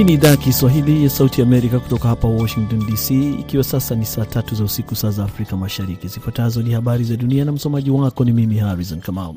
Hii 0.00 0.04
ni 0.04 0.12
idhaa 0.12 0.28
ya 0.28 0.36
Kiswahili 0.36 1.04
ya 1.04 1.10
Sauti 1.10 1.42
Amerika 1.42 1.80
kutoka 1.80 2.08
hapa 2.08 2.28
Washington 2.28 2.86
DC, 2.86 3.10
ikiwa 3.40 3.64
sasa 3.64 3.94
ni 3.94 4.06
saa 4.06 4.24
tatu 4.24 4.54
za 4.54 4.64
usiku, 4.64 4.94
saa 4.96 5.10
za 5.10 5.24
Afrika 5.24 5.56
Mashariki. 5.56 6.08
Zifuatazo 6.08 6.62
ni 6.62 6.70
habari 6.72 7.04
za 7.04 7.16
dunia 7.16 7.44
na 7.44 7.52
msomaji 7.52 7.90
wako 7.90 8.24
ni 8.24 8.32
mimi 8.32 8.58
Harrison 8.58 9.00
Kamau. 9.00 9.36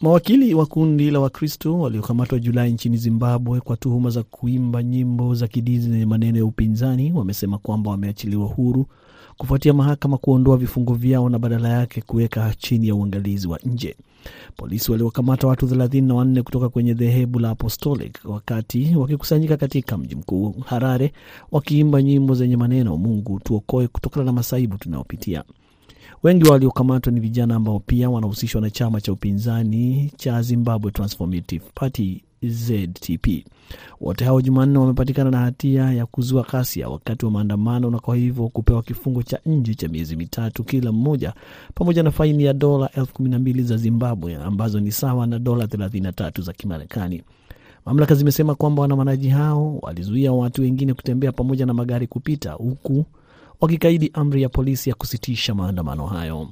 Mawakili 0.00 0.54
wa 0.54 0.66
kundi 0.66 1.10
la 1.10 1.20
Wakristo 1.20 1.78
waliokamatwa 1.80 2.38
Julai 2.38 2.72
nchini 2.72 2.96
Zimbabwe 2.96 3.60
kwa 3.60 3.76
tuhuma 3.76 4.10
za 4.10 4.22
kuimba 4.22 4.82
nyimbo 4.82 5.34
za 5.34 5.48
kidini 5.48 5.78
zenye 5.78 6.06
maneno 6.06 6.38
ya 6.38 6.44
upinzani 6.44 7.12
wamesema 7.12 7.58
kwamba 7.58 7.90
wameachiliwa 7.90 8.46
huru 8.46 8.86
kufuatia 9.38 9.72
mahakama 9.72 10.18
kuondoa 10.18 10.56
vifungo 10.56 10.94
vyao 10.94 11.28
na 11.28 11.38
badala 11.38 11.68
yake 11.68 12.00
kuweka 12.00 12.54
chini 12.58 12.88
ya 12.88 12.94
uangalizi 12.94 13.48
wa 13.48 13.58
nje. 13.64 13.96
Polisi 14.56 14.90
waliwakamata 14.92 15.46
watu 15.46 15.66
34 15.66 16.42
kutoka 16.42 16.68
kwenye 16.68 16.94
dhehebu 16.94 17.38
la 17.38 17.50
Apostolic 17.50 18.18
wakati 18.24 18.96
wakikusanyika 18.96 19.56
katika 19.56 19.98
mji 19.98 20.14
mkuu 20.14 20.54
Harare, 20.66 21.12
wakiimba 21.52 22.02
nyimbo 22.02 22.34
zenye 22.34 22.56
maneno 22.56 22.96
Mungu 22.96 23.40
tuokoe 23.40 23.88
kutokana 23.88 24.24
na 24.24 24.32
masaibu 24.32 24.78
tunayopitia. 24.78 25.44
Wengi 26.22 26.44
waliokamatwa 26.48 27.12
ni 27.12 27.20
vijana 27.20 27.54
ambao 27.54 27.78
pia 27.80 28.10
wanahusishwa 28.10 28.60
na 28.60 28.70
chama 28.70 29.00
cha 29.00 29.12
upinzani 29.12 30.12
cha 30.16 30.42
Zimbabwe 30.42 30.90
Transformative 30.90 31.64
Party 31.74 32.22
ZTP. 32.42 33.44
Wote 34.00 34.24
hao 34.24 34.40
Jumanne 34.40 34.78
wamepatikana 34.78 35.30
na 35.30 35.38
hatia 35.38 35.92
ya 35.92 36.06
kuzua 36.06 36.42
ghasia 36.42 36.88
wakati 36.88 37.24
wa 37.24 37.30
maandamano 37.30 37.90
na 37.90 37.98
kwa 37.98 38.16
hivyo 38.16 38.48
kupewa 38.48 38.82
kifungo 38.82 39.22
cha 39.22 39.38
nje 39.46 39.74
cha 39.74 39.88
miezi 39.88 40.16
mitatu 40.16 40.64
kila 40.64 40.92
mmoja 40.92 41.34
pamoja 41.74 42.02
na 42.02 42.10
faini 42.10 42.44
ya 42.44 42.52
dola 42.52 42.90
elfu 42.92 43.14
kumi 43.14 43.28
na 43.30 43.38
mbili 43.38 43.62
za 43.62 43.76
Zimbabwe 43.76 44.36
ambazo 44.36 44.80
ni 44.80 44.92
sawa 44.92 45.26
na 45.26 45.38
dola 45.38 45.64
33 45.64 46.42
za 46.42 46.52
Kimarekani. 46.52 47.22
Mamlaka 47.86 48.14
zimesema 48.14 48.54
kwamba 48.54 48.80
waandamanaji 48.82 49.28
hao 49.28 49.78
walizuia 49.82 50.32
watu 50.32 50.62
wengine 50.62 50.94
kutembea 50.94 51.32
pamoja 51.32 51.66
na 51.66 51.74
magari 51.74 52.06
kupita 52.06 52.52
huku 52.52 53.04
wakikaidi 53.60 54.10
amri 54.14 54.42
ya 54.42 54.48
polisi 54.48 54.88
ya 54.90 54.94
kusitisha 54.94 55.54
maandamano 55.54 56.06
hayo. 56.06 56.48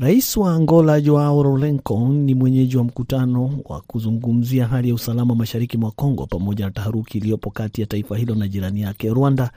Rais 0.00 0.36
wa 0.36 0.52
Angola 0.54 1.00
Joao 1.00 1.42
Lourenco 1.42 2.08
ni 2.08 2.34
mwenyeji 2.34 2.76
wa 2.76 2.84
mkutano 2.84 3.58
wa 3.64 3.80
kuzungumzia 3.80 4.66
hali 4.66 4.88
ya 4.88 4.94
usalama 4.94 5.34
mashariki 5.34 5.78
mwa 5.78 5.90
Kongo 5.90 6.26
pamoja 6.26 6.64
na 6.64 6.70
taharuki 6.70 7.18
iliyopo 7.18 7.50
kati 7.50 7.80
ya 7.80 7.86
taifa 7.86 8.16
hilo 8.16 8.34
na 8.34 8.48
jirani 8.48 8.80
yake 8.80 9.08
Rwanda, 9.10 9.50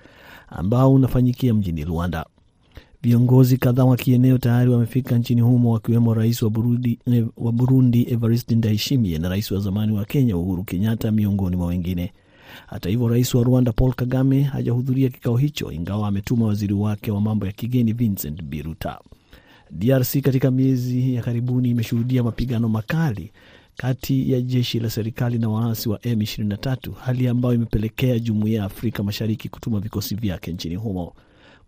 ambao 0.49 0.93
unafanyikia 0.93 1.53
mjini 1.53 1.83
Luanda. 1.85 2.25
Viongozi 3.01 3.57
kadhaa 3.57 3.85
wa 3.85 3.97
kieneo 3.97 4.37
tayari 4.37 4.69
wamefika 4.71 5.17
nchini 5.17 5.41
humo 5.41 5.71
wakiwemo 5.71 6.13
rais 6.13 6.41
wa 6.41 6.49
Burundi, 6.49 6.99
wa 7.37 7.51
Burundi 7.51 8.07
Evariste 8.11 8.55
Ndayishimiye 8.55 9.17
na 9.19 9.29
rais 9.29 9.51
wa 9.51 9.59
zamani 9.59 9.91
wa 9.91 10.05
Kenya 10.05 10.37
Uhuru 10.37 10.63
Kenyatta 10.63 11.11
miongoni 11.11 11.55
mwa 11.55 11.67
wengine. 11.67 12.11
Hata 12.67 12.89
hivyo, 12.89 13.07
rais 13.07 13.35
wa 13.35 13.43
Rwanda 13.43 13.71
Paul 13.71 13.93
Kagame 13.93 14.41
hajahudhuria 14.41 15.09
kikao 15.09 15.37
hicho, 15.37 15.71
ingawa 15.71 16.07
ametuma 16.07 16.45
waziri 16.45 16.73
wake 16.73 17.11
wa 17.11 17.21
mambo 17.21 17.45
ya 17.45 17.51
kigeni 17.51 17.93
Vincent 17.93 18.43
Biruta. 18.43 18.99
DRC 19.71 20.21
katika 20.21 20.51
miezi 20.51 21.15
ya 21.15 21.21
karibuni 21.21 21.69
imeshuhudia 21.69 22.23
mapigano 22.23 22.69
makali 22.69 23.31
kati 23.77 24.31
ya 24.31 24.41
jeshi 24.41 24.79
la 24.79 24.89
serikali 24.89 25.37
na 25.39 25.49
waasi 25.49 25.89
wa 25.89 25.97
M23, 25.97 26.93
hali 26.93 27.27
ambayo 27.27 27.55
imepelekea 27.55 28.19
jumuiya 28.19 28.59
ya 28.59 28.65
Afrika 28.65 29.03
Mashariki 29.03 29.49
kutuma 29.49 29.79
vikosi 29.79 30.15
vyake 30.15 30.51
nchini 30.53 30.75
humo. 30.75 31.13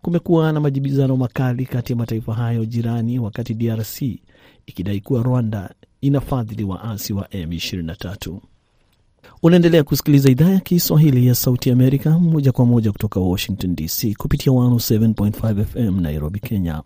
Kumekuwa 0.02 0.52
na 0.52 0.60
majibizano 0.60 1.16
makali 1.16 1.66
kati 1.66 1.92
ya 1.92 1.96
mataifa 1.98 2.34
hayo 2.34 2.64
jirani, 2.64 3.18
wakati 3.18 3.54
DRC 3.54 4.02
ikidai 4.66 5.00
kuwa 5.00 5.22
Rwanda 5.22 5.74
inafadhili 6.00 6.64
waasi 6.64 7.12
wa 7.12 7.24
M23. 7.26 8.38
Unaendelea 9.42 9.84
kusikiliza 9.84 10.30
idhaa 10.30 10.50
ya 10.50 10.60
Kiswahili 10.60 11.26
ya 11.26 11.34
Sauti 11.34 11.70
Amerika 11.70 12.18
moja 12.18 12.52
kwa 12.52 12.66
moja 12.66 12.92
kutoka 12.92 13.20
Washington 13.20 13.74
DC 13.76 14.14
kupitia 14.16 14.52
107.5 14.52 15.64
FM 15.64 16.00
Nairobi, 16.00 16.40
Kenya. 16.40 16.82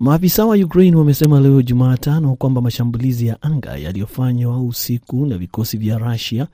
Maafisa 0.00 0.46
wa 0.46 0.56
Ukraine 0.56 0.96
wamesema 0.96 1.40
leo 1.40 1.62
Jumatano 1.62 2.34
kwamba 2.36 2.60
mashambulizi 2.60 3.26
ya 3.26 3.42
anga 3.42 3.76
yaliyofanywa 3.76 4.62
usiku 4.62 5.26
na 5.26 5.38
vikosi 5.38 5.76
vya 5.78 5.98
Rusia 5.98 6.46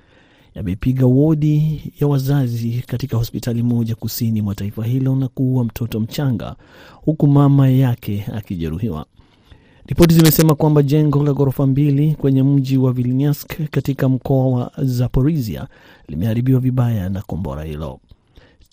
yamepiga 0.54 1.06
wodi 1.06 1.82
ya 2.00 2.06
wazazi 2.06 2.84
katika 2.86 3.16
hospitali 3.16 3.62
moja 3.62 3.94
kusini 3.94 4.42
mwa 4.42 4.54
taifa 4.54 4.84
hilo 4.84 5.16
na 5.16 5.28
kuua 5.28 5.64
mtoto 5.64 6.00
mchanga 6.00 6.56
huku 6.92 7.26
mama 7.26 7.68
yake 7.68 8.26
akijeruhiwa. 8.34 9.06
Ripoti 9.86 10.14
zimesema 10.14 10.54
kwamba 10.54 10.82
jengo 10.82 11.24
la 11.24 11.32
ghorofa 11.32 11.66
mbili 11.66 12.14
kwenye 12.14 12.42
mji 12.42 12.76
wa 12.76 12.92
Vilnius 12.92 13.46
katika 13.70 14.08
mkoa 14.08 14.46
wa 14.46 14.72
Zaporizhia 14.82 15.66
limeharibiwa 16.08 16.60
vibaya 16.60 17.08
na 17.08 17.22
kombora 17.22 17.64
hilo. 17.64 18.00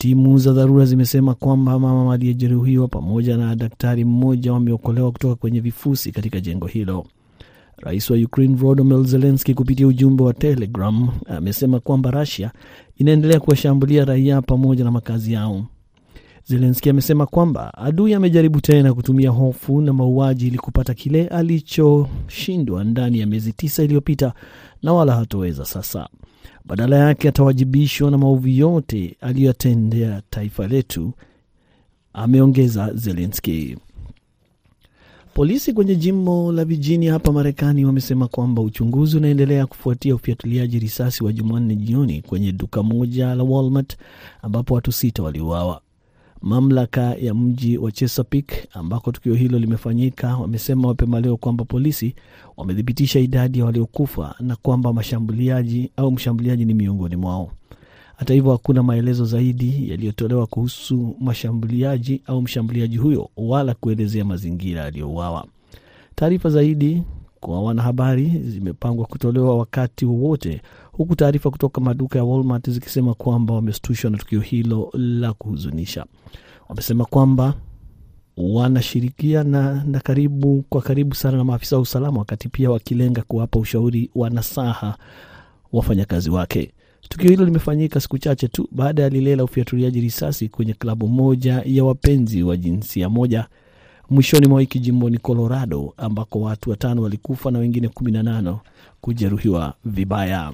Timu 0.04 0.38
za 0.38 0.54
dharura 0.54 0.86
zimesema 0.86 1.34
kwamba 1.34 1.80
mama 1.80 2.14
aliyejeruhiwa 2.14 2.88
pamoja 2.88 3.38
na 3.38 3.56
daktari 3.56 4.06
mmoja 4.06 4.54
wameokolewa 4.54 5.12
kutoka 5.12 5.36
kwenye 5.36 5.60
vifusi 5.60 6.12
katika 6.12 6.40
jengo 6.40 6.68
hilo. 6.68 7.06
Rais 7.78 8.10
wa 8.10 8.18
Ukraine 8.18 8.56
Volodymyr 8.56 9.04
Zelensky 9.04 9.54
kupitia 9.54 9.88
ujumbe 9.88 10.24
wa 10.24 10.34
Telegram 10.34 11.10
amesema 11.26 11.80
kwamba 11.80 12.12
Russia 12.12 12.52
inaendelea 12.98 13.40
kuwashambulia 13.40 14.06
raia 14.06 14.42
pamoja 14.42 14.84
na 14.84 14.92
makazi 14.92 15.34
yao. 15.34 15.66
Zelensky 16.46 16.90
amesema 16.90 17.26
kwamba 17.26 17.74
adui 17.78 18.14
amejaribu 18.14 18.62
tena 18.62 18.94
kutumia 18.94 19.30
hofu 19.30 19.82
na 19.82 19.94
mauaji 19.94 20.48
ili 20.48 20.58
kupata 20.58 20.94
kile 20.94 21.28
alichoshindwa 21.28 22.84
ndani 22.84 23.20
ya 23.20 23.26
miezi 23.26 23.54
tisa 23.54 23.84
iliyopita 23.84 24.34
na 24.84 24.94
wala 24.94 25.16
hatoweza 25.16 25.66
sasa. 25.66 26.10
Badala 26.66 26.96
yake 26.98 27.30
atawajibishwa 27.30 28.12
na 28.12 28.18
maovu 28.18 28.48
yote 28.48 29.16
aliyoyatendea 29.22 30.22
taifa 30.30 30.68
letu, 30.68 31.14
ameongeza 32.14 32.94
Zelenski. 32.94 33.78
Polisi 35.34 35.74
kwenye 35.74 35.96
jimbo 35.96 36.52
la 36.52 36.66
Virginia 36.66 37.14
hapa 37.14 37.32
Marekani 37.32 37.86
wamesema 37.86 38.28
kwamba 38.28 38.62
uchunguzi 38.62 39.18
unaendelea 39.18 39.66
kufuatia 39.66 40.16
ufiatuliaji 40.16 40.80
risasi 40.80 41.24
wa 41.24 41.34
Jumanne 41.34 41.76
jioni 41.76 42.22
kwenye 42.22 42.52
duka 42.52 42.84
moja 42.84 43.36
la 43.36 43.44
Walmart 43.44 43.98
ambapo 44.42 44.74
watu 44.74 44.92
sita 44.92 45.24
waliuawa. 45.24 45.82
Mamlaka 46.44 47.02
ya 47.16 47.34
mji 47.34 47.78
wa 47.78 47.92
Chesapeake 47.92 48.68
ambako 48.74 49.12
tukio 49.12 49.34
hilo 49.36 49.60
limefanyika 49.60 50.38
wamesema 50.38 50.88
mapema 50.88 51.20
leo 51.22 51.38
kwamba 51.38 51.66
polisi 51.66 52.16
wamethibitisha 52.58 53.20
idadi 53.20 53.60
ya 53.60 53.66
waliokufa 53.66 54.36
na 54.40 54.56
kwamba 54.56 54.94
mashambuliaji 54.94 55.92
au 55.98 56.12
mshambuliaji 56.12 56.66
ni 56.66 56.74
miongoni 56.74 57.16
mwao. 57.16 57.52
Hata 58.18 58.34
hivyo, 58.34 58.52
hakuna 58.52 58.84
maelezo 58.84 59.26
zaidi 59.26 59.90
yaliyotolewa 59.90 60.48
kuhusu 60.48 61.16
mashambuliaji 61.20 62.22
au 62.28 62.42
mshambuliaji 62.42 62.98
huyo 62.98 63.30
wala 63.38 63.74
kuelezea 63.74 64.26
mazingira 64.26 64.84
aliyouawa. 64.86 65.46
Taarifa 66.16 66.50
zaidi 66.50 67.04
kwa 67.44 67.62
wanahabari 67.64 68.30
zimepangwa 68.46 69.06
kutolewa 69.06 69.58
wakati 69.58 70.06
wowote, 70.06 70.62
huku 70.92 71.16
taarifa 71.16 71.50
kutoka 71.52 71.82
maduka 71.82 72.20
ya 72.20 72.26
Walmart 72.26 72.70
zikisema 72.70 73.14
kwamba 73.14 73.54
wameshtushwa 73.54 74.12
na 74.12 74.18
tukio 74.18 74.40
hilo 74.40 74.90
la 74.94 75.34
kuhuzunisha. 75.34 76.06
Wamesema 76.70 77.06
kwamba 77.06 77.54
wanashirikiana 78.38 79.84
na 79.88 80.00
karibu 80.00 80.64
kwa 80.70 80.82
karibu 80.82 81.16
sana 81.16 81.38
na 81.38 81.44
maafisa 81.44 81.76
wa 81.76 81.82
usalama, 81.82 82.20
wakati 82.20 82.50
pia 82.50 82.72
wakilenga 82.72 83.22
kuwapa 83.22 83.60
ushauri 83.60 84.10
wa 84.16 84.30
nasaha 84.30 84.98
wafanyakazi 85.74 86.30
wake. 86.30 86.72
Tukio 87.10 87.30
hilo 87.30 87.46
limefanyika 87.46 88.00
siku 88.00 88.18
chache 88.18 88.48
tu 88.48 88.68
baada 88.72 89.04
ya 89.04 89.10
lile 89.10 89.36
la 89.36 89.44
ufiatuliaji 89.44 90.02
risasi 90.02 90.50
kwenye 90.50 90.74
klabu 90.74 91.08
moja 91.08 91.62
ya 91.66 91.84
wapenzi 91.84 92.44
wa 92.44 92.58
jinsia 92.58 93.10
moja 93.10 93.48
mwishoni 94.10 94.48
mwa 94.48 94.58
wiki 94.58 94.80
jimboni 94.80 95.18
Colorado, 95.18 95.94
ambako 95.98 96.42
watu 96.42 96.70
watano 96.70 97.02
walikufa 97.02 97.52
na 97.52 97.60
wengine 97.60 97.88
18 97.88 98.56
kujeruhiwa 99.02 99.74
vibaya. 99.86 100.54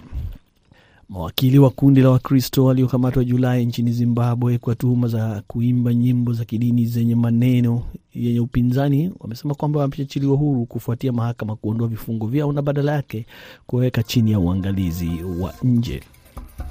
Mawakili 1.09 1.59
wa 1.59 1.69
kundi 1.69 2.01
la 2.01 2.09
Wakristo 2.09 2.65
waliokamatwa 2.65 3.23
Julai 3.25 3.65
nchini 3.65 3.91
Zimbabwe 3.91 4.57
kwa 4.57 4.75
tuhuma 4.75 5.07
za 5.07 5.43
kuimba 5.47 5.93
nyimbo 5.93 6.33
za 6.33 6.45
kidini 6.45 6.85
zenye 6.85 7.15
maneno 7.15 7.81
yenye 8.15 8.39
upinzani 8.39 9.11
wamesema 9.19 9.53
kwamba 9.55 9.79
wameachiliwa 9.79 10.37
huru 10.37 10.65
kufuatia 10.65 11.11
mahakama 11.11 11.55
kuondoa 11.55 11.87
vifungo 11.87 12.27
vyao 12.27 12.51
na 12.53 12.61
badala 12.61 12.91
yake 12.91 13.25
kuweka 13.67 14.03
chini 14.03 14.31
ya 14.31 14.39
uangalizi 14.39 15.09
wa 15.39 15.53
nje. 15.63 16.01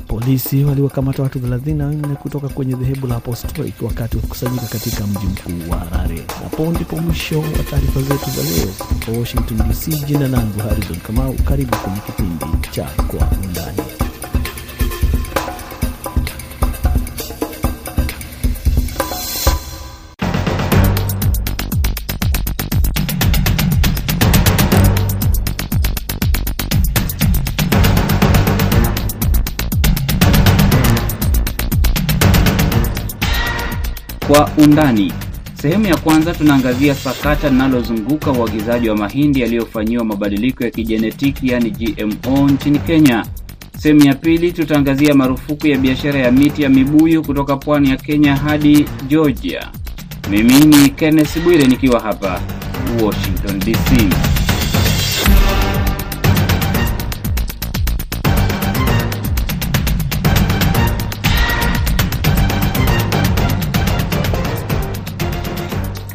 Polisi 0.06 0.64
waliwakamata 0.64 1.22
watu 1.22 1.38
34 1.38 2.14
kutoka 2.14 2.48
kwenye 2.48 2.74
dhehebu 2.74 3.06
la 3.06 3.16
Apostolic 3.16 3.74
wakati 3.82 4.16
wa 4.16 4.22
kukusanyika 4.22 4.66
katika 4.66 5.06
mji 5.06 5.26
mkuu 5.26 5.70
wa 5.70 5.76
Harare. 5.78 6.22
Hapo 6.42 6.66
ndipo 6.66 6.96
mwisho 6.96 7.40
wa 7.40 7.48
taarifa 7.70 8.00
zetu 8.02 8.30
za 8.30 8.42
leo 8.42 8.66
kutoka 8.88 9.18
Washington 9.18 9.58
DC. 9.68 10.06
Jina 10.06 10.28
langu 10.28 10.58
Harrison 10.58 10.96
Kamau, 11.00 11.34
karibu 11.34 11.76
kwenye 11.76 11.98
kipindi 12.00 12.44
cha 12.70 12.84
Kwa 12.84 13.28
Undani. 13.44 14.07
Kwa 34.38 34.50
undani. 34.56 35.12
Sehemu 35.62 35.86
ya 35.86 35.96
kwanza 35.96 36.34
tunaangazia 36.34 36.94
sakata 36.94 37.48
linalozunguka 37.50 38.32
uagizaji 38.32 38.88
wa 38.88 38.96
mahindi 38.96 39.40
yaliyofanyiwa 39.40 40.04
mabadiliko 40.04 40.64
ya 40.64 40.70
kijenetiki 40.70 41.48
yaani 41.48 41.70
GMO 41.70 42.48
nchini 42.48 42.78
Kenya. 42.78 43.26
Sehemu 43.78 44.04
ya 44.04 44.14
pili 44.14 44.52
tutaangazia 44.52 45.14
marufuku 45.14 45.66
ya 45.66 45.78
biashara 45.78 46.20
ya 46.20 46.32
miti 46.32 46.62
ya 46.62 46.68
mibuyu 46.68 47.22
kutoka 47.22 47.56
pwani 47.56 47.90
ya 47.90 47.96
Kenya 47.96 48.36
hadi 48.36 48.86
Georgia. 49.08 49.68
Mimi 50.30 50.54
ni 50.64 50.88
Kenneth 50.90 51.38
Bwire 51.44 51.66
nikiwa 51.66 52.00
hapa 52.00 52.40
Washington 53.02 53.58
DC. 53.58 54.14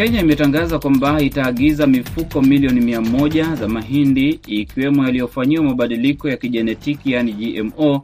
Kenya 0.04 0.22
imetangaza 0.22 0.80
kwamba 0.80 1.22
itaagiza 1.22 1.88
mifuko 1.88 2.42
milioni 2.42 2.82
mia 2.82 3.02
moja 3.02 3.56
za 3.56 3.68
mahindi 3.68 4.40
ikiwemo 4.48 5.04
yaliyofanyiwa 5.06 5.64
mabadiliko 5.64 6.30
ya 6.30 6.38
kijenetiki 6.38 7.12
yaani 7.12 7.34
GMO 7.34 8.04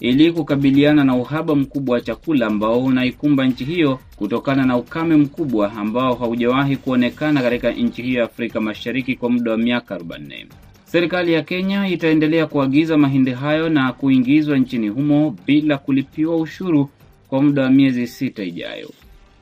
ili 0.00 0.32
kukabiliana 0.32 1.04
na 1.04 1.16
uhaba 1.16 1.54
mkubwa 1.54 1.94
wa 1.94 2.00
chakula 2.00 2.46
ambao 2.46 2.84
unaikumba 2.84 3.46
nchi 3.46 3.64
hiyo 3.64 3.98
kutokana 4.16 4.64
na 4.66 4.76
ukame 4.76 5.16
mkubwa 5.16 5.72
ambao 5.72 6.14
haujawahi 6.14 6.76
kuonekana 6.76 7.42
katika 7.42 7.70
nchi 7.70 8.02
hiyo 8.02 8.18
ya 8.18 8.24
Afrika 8.24 8.60
Mashariki 8.60 9.16
kwa 9.16 9.30
muda 9.30 9.50
wa 9.50 9.58
miaka 9.58 9.96
40. 9.96 10.46
Serikali 10.84 11.32
ya 11.32 11.42
Kenya 11.42 11.88
itaendelea 11.88 12.46
kuagiza 12.46 12.98
mahindi 12.98 13.30
hayo 13.30 13.68
na 13.68 13.92
kuingizwa 13.92 14.58
nchini 14.58 14.88
humo 14.88 15.36
bila 15.46 15.78
kulipiwa 15.78 16.36
ushuru 16.36 16.90
kwa 17.28 17.42
muda 17.42 17.62
wa 17.62 17.70
miezi 17.70 18.06
sita 18.06 18.44
ijayo. 18.44 18.90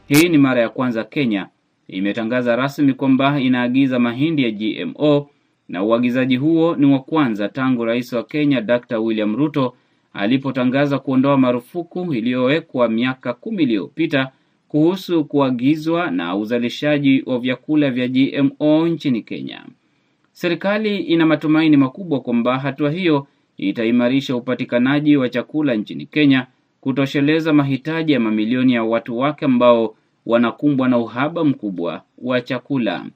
Hii 0.09 0.29
ni 0.29 0.39
mara 0.39 0.61
ya 0.61 0.69
kwanza 0.69 1.05
Kenya 1.05 1.49
imetangaza 1.89 2.57
rasmi 2.57 2.93
kwamba 2.95 3.41
inaagiza 3.41 3.99
mahindi 3.99 4.43
ya 4.43 4.51
GMO 4.51 5.31
na 5.69 5.83
uagizaji 5.85 6.37
huo 6.37 6.77
ni 6.77 6.87
wa 6.87 6.99
kwanza 6.99 7.49
tangu 7.49 7.85
rais 7.85 8.13
wa 8.13 8.25
Kenya 8.25 8.61
Dr. 8.61 8.99
William 8.99 9.37
Ruto 9.37 9.75
alipotangaza 10.13 10.99
kuondoa 10.99 11.37
marufuku 11.39 12.15
iliyowekwa 12.15 12.89
miaka 12.89 13.33
kumi 13.35 13.63
iliyopita 13.63 14.31
kuhusu 14.69 15.25
kuagizwa 15.25 16.11
na 16.11 16.37
uzalishaji 16.37 17.23
wa 17.27 17.39
vyakula 17.39 17.91
vya 17.91 18.09
GMO 18.09 18.89
nchini 18.89 19.23
Kenya. 19.23 19.65
Serikali 20.33 20.99
ina 20.99 21.27
matumaini 21.27 21.77
makubwa 21.77 22.21
kwamba 22.21 22.59
hatua 22.59 22.91
hiyo 22.91 23.27
itaimarisha 23.57 24.37
upatikanaji 24.37 25.17
wa 25.17 25.29
chakula 25.29 25.75
nchini 25.75 26.07
Kenya, 26.07 26.47
kutosheleza 26.81 27.53
mahitaji 27.53 28.13
ya 28.13 28.21
mamilioni 28.21 28.73
ya 28.75 28.85
watu 28.85 29.19
wake 29.19 29.45
ambao 29.45 29.95
wanakumbwa 30.27 30.89
na 30.89 30.99
uhaba 30.99 31.45
mkubwa 31.45 32.03
wa 32.19 32.41
chakula. 32.41 33.07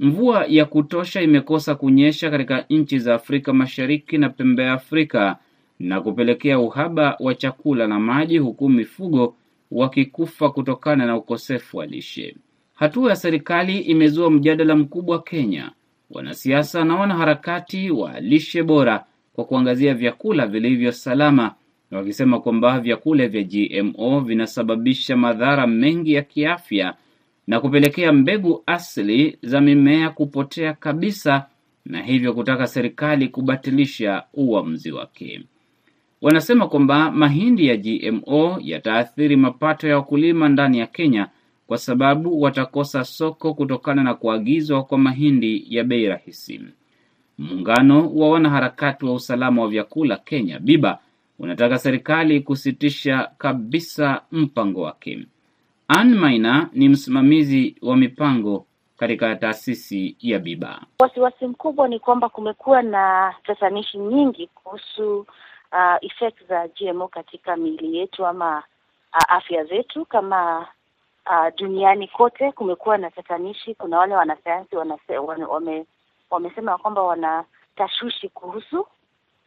Mvua 0.00 0.44
ya 0.48 0.64
kutosha 0.64 1.22
imekosa 1.22 1.74
kunyesha 1.74 2.30
katika 2.30 2.64
nchi 2.70 2.98
za 2.98 3.14
Afrika 3.14 3.52
Mashariki 3.52 4.18
na 4.18 4.28
pembe 4.28 4.62
ya 4.62 4.72
Afrika 4.72 5.36
na 5.78 6.00
kupelekea 6.00 6.58
uhaba 6.58 7.16
wa 7.20 7.34
chakula 7.34 7.86
na 7.86 8.00
maji, 8.00 8.38
huku 8.38 8.68
mifugo 8.68 9.36
wakikufa 9.70 10.50
kutokana 10.50 11.06
na 11.06 11.16
ukosefu 11.16 11.76
wa 11.76 11.86
lishe. 11.86 12.36
Hatua 12.74 13.10
ya 13.10 13.16
serikali 13.16 13.78
imezua 13.78 14.30
mjadala 14.30 14.76
mkubwa 14.76 15.22
Kenya, 15.22 15.70
wanasiasa 16.10 16.84
na 16.84 16.96
wanaharakati 16.96 17.90
wa 17.90 18.20
lishe 18.20 18.62
bora 18.62 19.04
kwa 19.32 19.44
kuangazia 19.44 19.94
vyakula 19.94 20.46
vilivyo 20.46 20.92
salama 20.92 21.54
wakisema 21.98 22.40
kwamba 22.40 22.80
vyakula 22.80 23.28
vya 23.28 23.42
GMO 23.42 24.20
vinasababisha 24.20 25.16
madhara 25.16 25.66
mengi 25.66 26.12
ya 26.12 26.22
kiafya 26.22 26.94
na 27.46 27.60
kupelekea 27.60 28.12
mbegu 28.12 28.62
asili 28.66 29.38
za 29.42 29.60
mimea 29.60 30.10
kupotea 30.10 30.72
kabisa 30.72 31.46
na 31.84 32.02
hivyo 32.02 32.32
kutaka 32.34 32.66
serikali 32.66 33.28
kubatilisha 33.28 34.22
uamuzi 34.34 34.92
wake. 34.92 35.40
Wanasema 36.22 36.68
kwamba 36.68 37.10
mahindi 37.10 37.66
ya 37.66 37.76
GMO 37.76 38.58
yataathiri 38.60 39.36
mapato 39.36 39.88
ya 39.88 39.96
wakulima 39.96 40.48
ndani 40.48 40.78
ya 40.78 40.86
Kenya 40.86 41.28
kwa 41.66 41.78
sababu 41.78 42.40
watakosa 42.42 43.04
soko 43.04 43.54
kutokana 43.54 44.02
na 44.02 44.14
kuagizwa 44.14 44.84
kwa 44.84 44.98
mahindi 44.98 45.66
ya 45.68 45.84
bei 45.84 46.06
rahisi. 46.06 46.60
Muungano 47.38 48.10
wa 48.14 48.30
wanaharakati 48.30 49.04
wa 49.04 49.14
usalama 49.14 49.62
wa 49.62 49.68
vyakula 49.68 50.16
Kenya, 50.16 50.58
Biba, 50.58 50.98
unataka 51.38 51.78
serikali 51.78 52.40
kusitisha 52.40 53.30
kabisa 53.38 54.22
mpango 54.32 54.82
wake. 54.82 55.26
Ann 55.88 56.14
Maina 56.14 56.68
ni 56.72 56.88
msimamizi 56.88 57.76
wa 57.82 57.96
mipango 57.96 58.66
katika 58.96 59.36
taasisi 59.36 60.16
ya 60.20 60.38
Biba. 60.38 60.80
Wasiwasi 61.00 61.46
mkubwa 61.46 61.88
ni 61.88 61.98
kwamba 61.98 62.28
kumekuwa 62.28 62.82
na 62.82 63.34
tatanishi 63.44 63.98
nyingi 63.98 64.46
kuhusu 64.46 65.18
uh, 65.72 65.96
effect 66.00 66.46
za 66.48 66.68
GMO 66.68 67.08
katika 67.08 67.56
miili 67.56 67.96
yetu 67.96 68.26
ama 68.26 68.56
uh, 69.12 69.32
afya 69.32 69.64
zetu 69.64 70.04
kama 70.04 70.58
uh, 71.26 71.56
duniani 71.58 72.08
kote 72.08 72.52
kumekuwa 72.52 72.98
na 72.98 73.10
tatanishi. 73.10 73.74
Kuna 73.74 73.98
wale 73.98 74.14
wanasayansi 74.14 74.76
wanase, 74.76 75.18
wame, 75.18 75.84
wamesema 76.30 76.78
kwamba 76.78 77.02
wana 77.02 77.44
tashwishi 77.76 78.28
kuhusu 78.28 78.86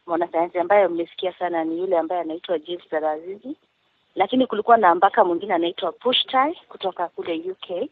mwanasayansi 0.06 0.58
ambaye 0.58 0.88
mmesikia 0.88 1.32
sana 1.32 1.64
ni 1.64 1.78
yule 1.78 1.98
ambaye 1.98 2.20
anaitwa 2.20 2.58
James 2.58 2.88
Tarazizi, 2.90 3.56
lakini 4.14 4.46
kulikuwa 4.46 4.76
na 4.76 4.94
mpaka 4.94 5.24
mwingine 5.24 5.54
anaitwa 5.54 5.92
Pushtai 5.92 6.60
kutoka 6.68 7.08
kule 7.08 7.50
UK 7.50 7.90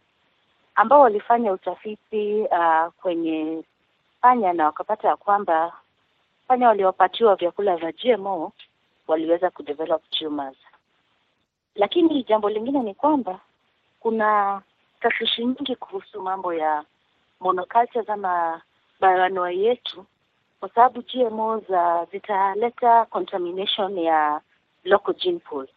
ambao 0.75 1.01
walifanya 1.01 1.53
utafiti 1.53 2.41
uh, 2.43 2.93
kwenye 3.03 3.65
panya 4.21 4.53
na 4.53 4.65
wakapata 4.67 5.09
ya 5.09 5.17
kwamba 5.17 5.73
panya 6.49 6.69
waliopatiwa 6.69 7.37
vyakula 7.37 7.77
vya 7.77 7.93
GMO 7.93 8.53
waliweza 9.09 9.51
kudevelop 9.51 10.03
tumors. 10.11 10.57
Lakini 11.75 12.23
jambo 12.25 12.51
lingine 12.51 12.83
ni 12.83 12.95
kwamba 12.95 13.41
kuna 14.01 14.63
tashwishi 15.01 15.45
nyingi 15.47 15.77
kuhusu 15.77 16.23
mambo 16.23 16.55
ya 16.55 16.85
monocultures 17.41 18.09
ama 18.11 18.63
bioanuai 19.01 19.65
yetu 19.65 20.07
kwa 20.65 20.75
sababu 20.75 21.03
GMO 21.03 21.59
za 21.69 22.07
zitaleta 22.13 23.05
contamination 23.05 23.99
ya 23.99 24.41
local 24.85 25.15
gene 25.15 25.39
pool, 25.39 25.69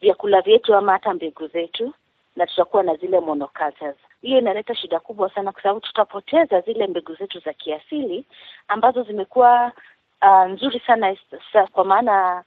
vyakula 0.00 0.40
vyetu 0.40 0.74
ama 0.74 0.92
hata 0.92 1.14
mbegu 1.14 1.46
zetu, 1.46 1.92
na 2.36 2.46
tutakuwa 2.46 2.82
na 2.82 2.94
zile 2.96 3.20
monocultures. 3.20 3.96
Hiyo 4.22 4.38
inaleta 4.38 4.74
shida 4.74 5.00
kubwa 5.00 5.30
sana, 5.30 5.52
kwa 5.52 5.62
sababu 5.62 5.80
tutapoteza 5.80 6.60
zile 6.60 6.86
mbegu 6.86 7.14
zetu 7.14 7.38
za 7.40 7.52
kiasili 7.52 8.24
ambazo 8.68 9.02
zimekuwa 9.02 9.72
uh, 10.22 10.44
nzuri 10.44 10.80
sana 10.86 11.16
sa, 11.52 11.66
kwa 11.66 11.84
maana 11.84 12.44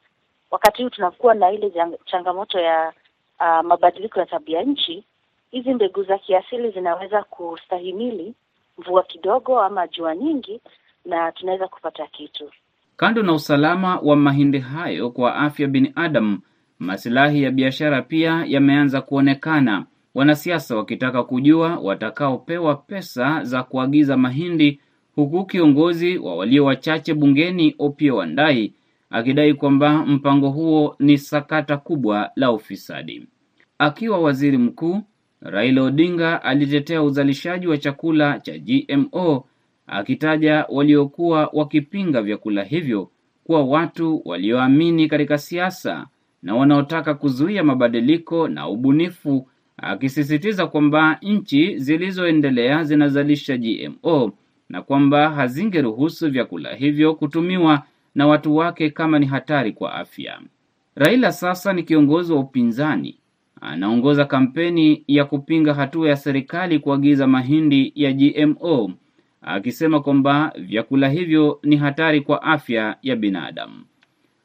wakati 0.51 0.83
huu 0.83 0.89
tunakuwa 0.89 1.33
na 1.33 1.51
ile 1.51 1.71
changamoto 2.05 2.59
ya 2.59 2.93
uh, 3.39 3.61
mabadiliko 3.61 4.19
ya 4.19 4.25
tabia 4.25 4.61
nchi. 4.63 5.03
Hizi 5.51 5.73
mbegu 5.73 6.03
za 6.03 6.17
kiasili 6.17 6.71
zinaweza 6.71 7.23
kustahimili 7.23 8.33
mvua 8.77 9.03
kidogo 9.03 9.59
ama 9.61 9.87
jua 9.87 10.15
nyingi 10.15 10.61
na 11.05 11.31
tunaweza 11.31 11.67
kupata 11.67 12.07
kitu. 12.07 12.51
Kando 12.97 13.23
na 13.23 13.33
usalama 13.33 13.99
wa 13.99 14.15
mahindi 14.15 14.59
hayo 14.59 15.09
kwa 15.09 15.35
afya 15.35 15.67
binadamu, 15.67 16.39
masilahi 16.79 17.43
ya 17.43 17.51
biashara 17.51 18.01
pia 18.01 18.43
yameanza 18.47 19.01
kuonekana, 19.01 19.85
wanasiasa 20.15 20.75
wakitaka 20.75 21.23
kujua 21.23 21.75
watakaopewa 21.79 22.75
pesa 22.75 23.43
za 23.43 23.63
kuagiza 23.63 24.17
mahindi, 24.17 24.79
huku 25.15 25.45
kiongozi 25.45 26.17
wa 26.17 26.35
walio 26.35 26.65
wachache 26.65 27.13
bungeni 27.13 27.75
Opiyo 27.79 28.15
Wandayi 28.15 28.73
akidai 29.09 29.53
kwamba 29.53 30.05
mpango 30.05 30.49
huo 30.49 30.95
ni 30.99 31.17
sakata 31.17 31.77
kubwa 31.77 32.31
la 32.35 32.51
ufisadi. 32.51 33.27
Akiwa 33.79 34.19
waziri 34.19 34.57
mkuu, 34.57 35.01
Raila 35.41 35.83
Odinga 35.83 36.43
alitetea 36.43 37.01
uzalishaji 37.03 37.67
wa 37.67 37.77
chakula 37.77 38.39
cha 38.39 38.57
GMO 38.57 39.45
akitaja 39.91 40.65
waliokuwa 40.69 41.49
wakipinga 41.53 42.21
vyakula 42.21 42.63
hivyo 42.63 43.09
kuwa 43.43 43.63
watu 43.63 44.21
walioamini 44.25 45.07
katika 45.07 45.37
siasa 45.37 46.07
na 46.43 46.55
wanaotaka 46.55 47.13
kuzuia 47.13 47.63
mabadiliko 47.63 48.47
na 48.47 48.67
ubunifu, 48.69 49.47
akisisitiza 49.77 50.67
kwamba 50.67 51.17
nchi 51.21 51.77
zilizoendelea 51.77 52.83
zinazalisha 52.83 53.57
GMO 53.57 54.31
na 54.69 54.81
kwamba 54.81 55.29
hazingeruhusu 55.29 56.29
vyakula 56.31 56.75
hivyo 56.75 57.15
kutumiwa 57.15 57.83
na 58.15 58.27
watu 58.27 58.55
wake 58.55 58.89
kama 58.89 59.19
ni 59.19 59.25
hatari 59.25 59.71
kwa 59.73 59.93
afya. 59.93 60.39
Raila 60.95 61.31
sasa 61.31 61.73
ni 61.73 61.83
kiongozi 61.83 62.33
wa 62.33 62.39
upinzani, 62.39 63.17
anaongoza 63.61 64.25
kampeni 64.25 65.03
ya 65.07 65.25
kupinga 65.25 65.73
hatua 65.73 66.09
ya 66.09 66.15
serikali 66.15 66.79
kuagiza 66.79 67.27
mahindi 67.27 67.91
ya 67.95 68.13
GMO 68.13 68.91
akisema 69.41 69.99
kwamba 70.01 70.53
vyakula 70.57 71.09
hivyo 71.09 71.59
ni 71.63 71.75
hatari 71.77 72.21
kwa 72.21 72.41
afya 72.43 72.97
ya 73.01 73.15
binadamu. 73.15 73.83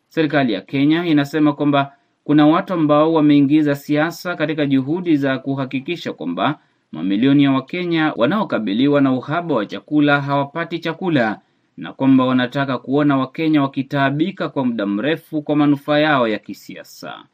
Serikali 0.08 0.52
ya 0.52 0.60
Kenya 0.60 1.06
inasema 1.06 1.52
kwamba 1.52 1.92
kuna 2.24 2.46
watu 2.46 2.72
ambao 2.74 3.12
wameingiza 3.12 3.74
siasa 3.74 4.36
katika 4.36 4.66
juhudi 4.66 5.16
za 5.16 5.38
kuhakikisha 5.38 6.12
kwamba 6.12 6.58
mamilioni 6.92 7.44
ya 7.44 7.52
Wakenya 7.52 8.12
wanaokabiliwa 8.16 9.00
na 9.00 9.12
uhaba 9.12 9.54
wa 9.54 9.66
chakula 9.66 10.20
hawapati 10.20 10.78
chakula 10.78 11.40
na 11.76 11.92
kwamba 11.92 12.24
wanataka 12.24 12.78
kuona 12.78 13.16
Wakenya 13.16 13.62
wakitaabika 13.62 14.48
kwa 14.48 14.64
muda 14.64 14.86
mrefu 14.86 15.42
kwa 15.42 15.56
manufaa 15.56 15.98
yao 15.98 16.28
ya 16.28 16.38
kisiasa. 16.38 17.24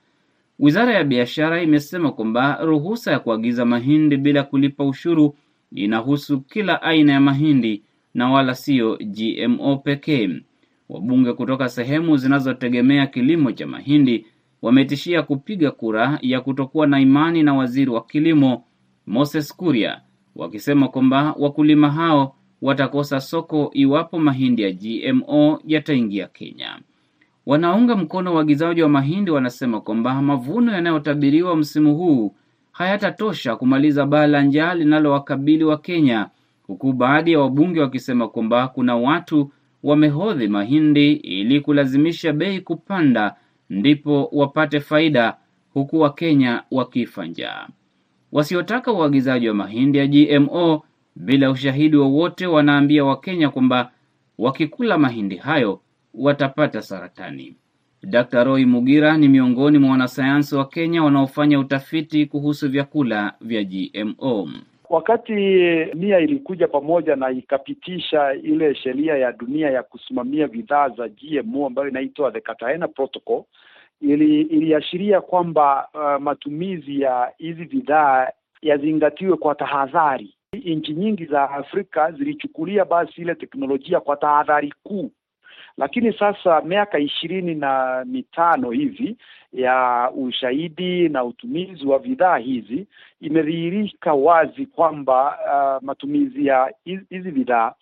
Wizara 0.59 0.95
ya 0.95 1.05
Biashara 1.05 1.63
imesema 1.63 2.13
kwamba 2.13 2.59
ruhusa 2.63 3.13
ya 3.13 3.19
kuagiza 3.19 3.65
mahindi 3.65 4.17
bila 4.17 4.43
kulipa 4.43 4.85
ushuru 4.85 5.37
inahusu 5.75 6.41
kila 6.41 6.83
aina 6.83 7.13
ya 7.13 7.21
mahindi 7.21 7.83
na 8.15 8.31
wala 8.31 8.55
siyo 8.55 8.99
GMO 9.05 9.77
pekee. 9.77 10.31
Wabunge 10.89 11.33
kutoka 11.33 11.69
sehemu 11.69 12.17
zinazotegemea 12.17 13.07
kilimo 13.07 13.53
cha 13.53 13.67
mahindi 13.67 14.27
wametishia 14.63 15.23
kupiga 15.23 15.71
kura 15.71 16.19
ya 16.23 16.41
kutokuwa 16.41 16.87
na 16.87 17.01
imani 17.01 17.43
na 17.43 17.55
waziri 17.55 17.91
wa 17.91 18.05
kilimo 18.05 18.65
Moses 19.07 19.57
Kuria, 19.57 20.01
wakisema 20.37 20.89
kwamba 20.89 21.35
wakulima 21.39 21.91
hao 21.91 22.37
watakosa 22.63 23.21
soko 23.21 23.71
iwapo 23.75 24.19
mahindi 24.19 24.63
ya 24.63 24.71
GMO 24.73 25.61
yataingia 25.67 26.27
Kenya. 26.27 26.79
Wanaunga 27.47 27.97
mkono 27.97 28.35
uagizaji 28.35 28.83
wa 28.83 28.89
mahindi 28.89 29.31
wanasema 29.31 29.81
kwamba 29.81 30.23
mavuno 30.23 30.73
yanayotabiriwa 30.73 31.57
msimu 31.57 31.97
huu 31.97 32.35
hayatatosha 32.73 33.57
kumaliza 33.57 34.07
baa 34.07 34.27
la 34.27 34.43
njaa 34.43 34.75
linalowakabili 34.75 35.65
wa 35.65 35.79
Kenya, 35.79 36.29
huku 36.67 36.93
baadhi 36.93 37.33
ya 37.33 37.41
wabunge 37.41 37.81
wakisema 37.81 38.29
kwamba 38.29 38.69
kuna 38.69 38.97
watu 38.97 39.51
wamehodhi 39.83 40.49
mahindi 40.49 41.13
ili 41.13 41.61
kulazimisha 41.61 42.33
bei 42.33 42.61
kupanda 42.61 43.35
ndipo 43.71 44.29
wapate 44.33 44.81
faida, 44.81 45.37
huku 45.75 46.01
Wakenya 46.01 46.63
wakifa 46.71 47.27
njaa. 47.27 47.69
Wasiotaka 48.33 48.93
uagizaji 48.93 49.49
wa 49.49 49.55
mahindi 49.55 49.99
ya 49.99 50.07
GMO 50.07 50.83
bila 51.17 51.51
ushahidi 51.51 51.97
wowote 51.97 52.47
wanaambia 52.47 53.05
Wakenya 53.05 53.51
kwamba 53.51 53.91
wakikula 54.39 54.99
mahindi 54.99 55.37
hayo 55.37 55.81
watapata 56.15 56.83
saratani. 56.83 57.57
Dr. 58.03 58.45
Roy 58.45 58.65
Mugira 58.65 59.17
ni 59.17 59.29
miongoni 59.29 59.79
mwa 59.79 59.91
wanasayansi 59.91 60.55
wa 60.57 60.65
Kenya 60.69 61.03
wanaofanya 61.05 61.59
utafiti 61.59 62.27
kuhusu 62.27 62.69
vyakula 62.71 63.33
vya 63.41 63.65
GMO. 63.65 64.49
Wakati 64.91 65.33
nia 65.95 66.19
ilikuja 66.19 66.69
pamoja 66.69 67.17
na 67.17 67.31
ikapitisha 67.31 68.33
ile 68.35 68.75
sheria 68.75 69.17
ya 69.17 69.33
dunia 69.33 69.71
ya 69.71 69.83
kusimamia 69.83 70.49
bidhaa 70.49 70.89
za 70.89 71.09
GMO 71.09 71.67
ambayo 71.67 71.89
inaitwa 71.89 72.33
the 72.33 72.41
Cartagena 72.41 72.89
Protocol, 72.89 73.43
ili 74.01 74.41
iliashiria 74.43 75.21
kwamba 75.21 75.89
uh, 75.95 76.23
matumizi 76.23 77.01
ya 77.01 77.33
hizi 77.39 77.65
bidhaa 77.65 78.29
yazingatiwe 78.63 79.37
kwa 79.37 79.55
tahadhari. 79.55 80.35
Nchi 80.65 80.93
nyingi 80.93 81.25
za 81.27 81.51
Afrika 81.51 82.13
zilichukulia 82.13 82.85
basi 82.85 83.21
ile 83.21 83.35
teknolojia 83.35 84.01
kwa 84.01 84.17
tahadhari 84.17 84.75
kuu, 84.83 85.11
lakini 85.81 86.13
sasa 86.13 86.61
miaka 86.61 86.99
ishirini 86.99 87.55
na 87.55 88.05
mitano 88.05 88.71
hivi 88.71 89.17
ya 89.53 90.11
ushahidi 90.17 91.09
na 91.09 91.25
utumizi 91.25 91.87
wa 91.87 91.99
bidhaa 91.99 92.37
hizi 92.37 92.87
imedhihirika 93.21 94.15
wazi 94.15 94.67
kwamba 94.67 95.39
uh, 95.45 95.87
matumizi 95.87 96.47
ya 96.47 96.75
hizi 96.85 97.31
bidhaa 97.31 97.73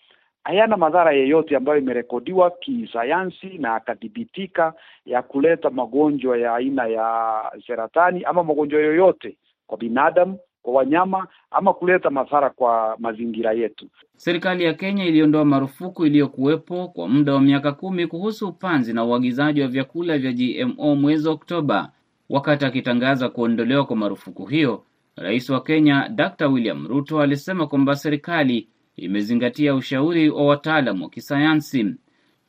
hayana 0.44 0.76
madhara 0.76 1.12
yeyote 1.12 1.56
ambayo 1.56 1.78
imerekodiwa 1.78 2.50
kisayansi 2.50 3.46
na 3.58 3.74
akadhibitika 3.74 4.74
ya 5.06 5.22
kuleta 5.22 5.70
magonjwa 5.70 6.38
ya 6.38 6.54
aina 6.54 6.86
ya 6.86 7.42
saratani 7.66 8.24
ama 8.24 8.44
magonjwa 8.44 8.80
yoyote 8.80 9.36
kwa 9.66 9.78
binadamu, 9.78 10.38
kwa 10.68 10.76
wanyama 10.78 11.26
ama 11.50 11.72
kuleta 11.74 12.10
madhara 12.10 12.50
kwa 12.50 12.96
mazingira 12.98 13.52
yetu. 13.52 13.88
Serikali 14.16 14.64
ya 14.64 14.74
Kenya 14.74 15.04
iliondoa 15.04 15.44
marufuku 15.44 16.06
iliyokuwepo 16.06 16.88
kwa 16.88 17.08
muda 17.08 17.34
wa 17.34 17.40
miaka 17.40 17.72
kumi 17.72 18.06
kuhusu 18.06 18.48
upanzi 18.48 18.92
na 18.92 19.04
uagizaji 19.04 19.60
wa 19.62 19.68
vyakula 19.68 20.18
vya 20.18 20.32
GMO 20.32 20.94
mwezi 20.96 21.28
Oktoba. 21.28 21.92
Wakati 22.28 22.64
akitangaza 22.66 23.28
kuondolewa 23.28 23.84
kwa 23.84 23.96
marufuku 23.96 24.46
hiyo, 24.46 24.82
Rais 25.16 25.50
wa 25.50 25.60
Kenya 25.62 26.08
Dr. 26.08 26.46
William 26.46 26.86
Ruto 26.88 27.20
alisema 27.20 27.66
kwamba 27.66 27.96
serikali 27.96 28.68
imezingatia 28.96 29.74
ushauri 29.74 30.30
wa 30.30 30.46
wataalamu 30.46 31.04
wa 31.04 31.10
kisayansi. 31.10 31.94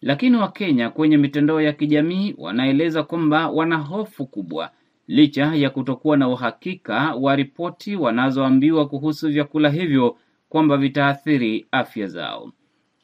Lakini 0.01 0.37
Wakenya 0.37 0.89
kwenye 0.89 1.17
mitandao 1.17 1.61
ya 1.61 1.73
kijamii 1.73 2.35
wanaeleza 2.37 3.03
kwamba 3.03 3.49
wana 3.49 3.77
hofu 3.77 4.25
kubwa 4.25 4.71
licha 5.09 5.51
ya 5.55 5.69
kutokuwa 5.69 6.17
na 6.17 6.27
uhakika 6.29 7.15
wa 7.21 7.35
ripoti 7.35 7.95
wanazoambiwa 7.95 8.87
kuhusu 8.87 9.29
vyakula 9.29 9.69
hivyo 9.69 10.15
kwamba 10.49 10.77
vitaathiri 10.77 11.67
afya 11.71 12.07
zao. 12.07 12.51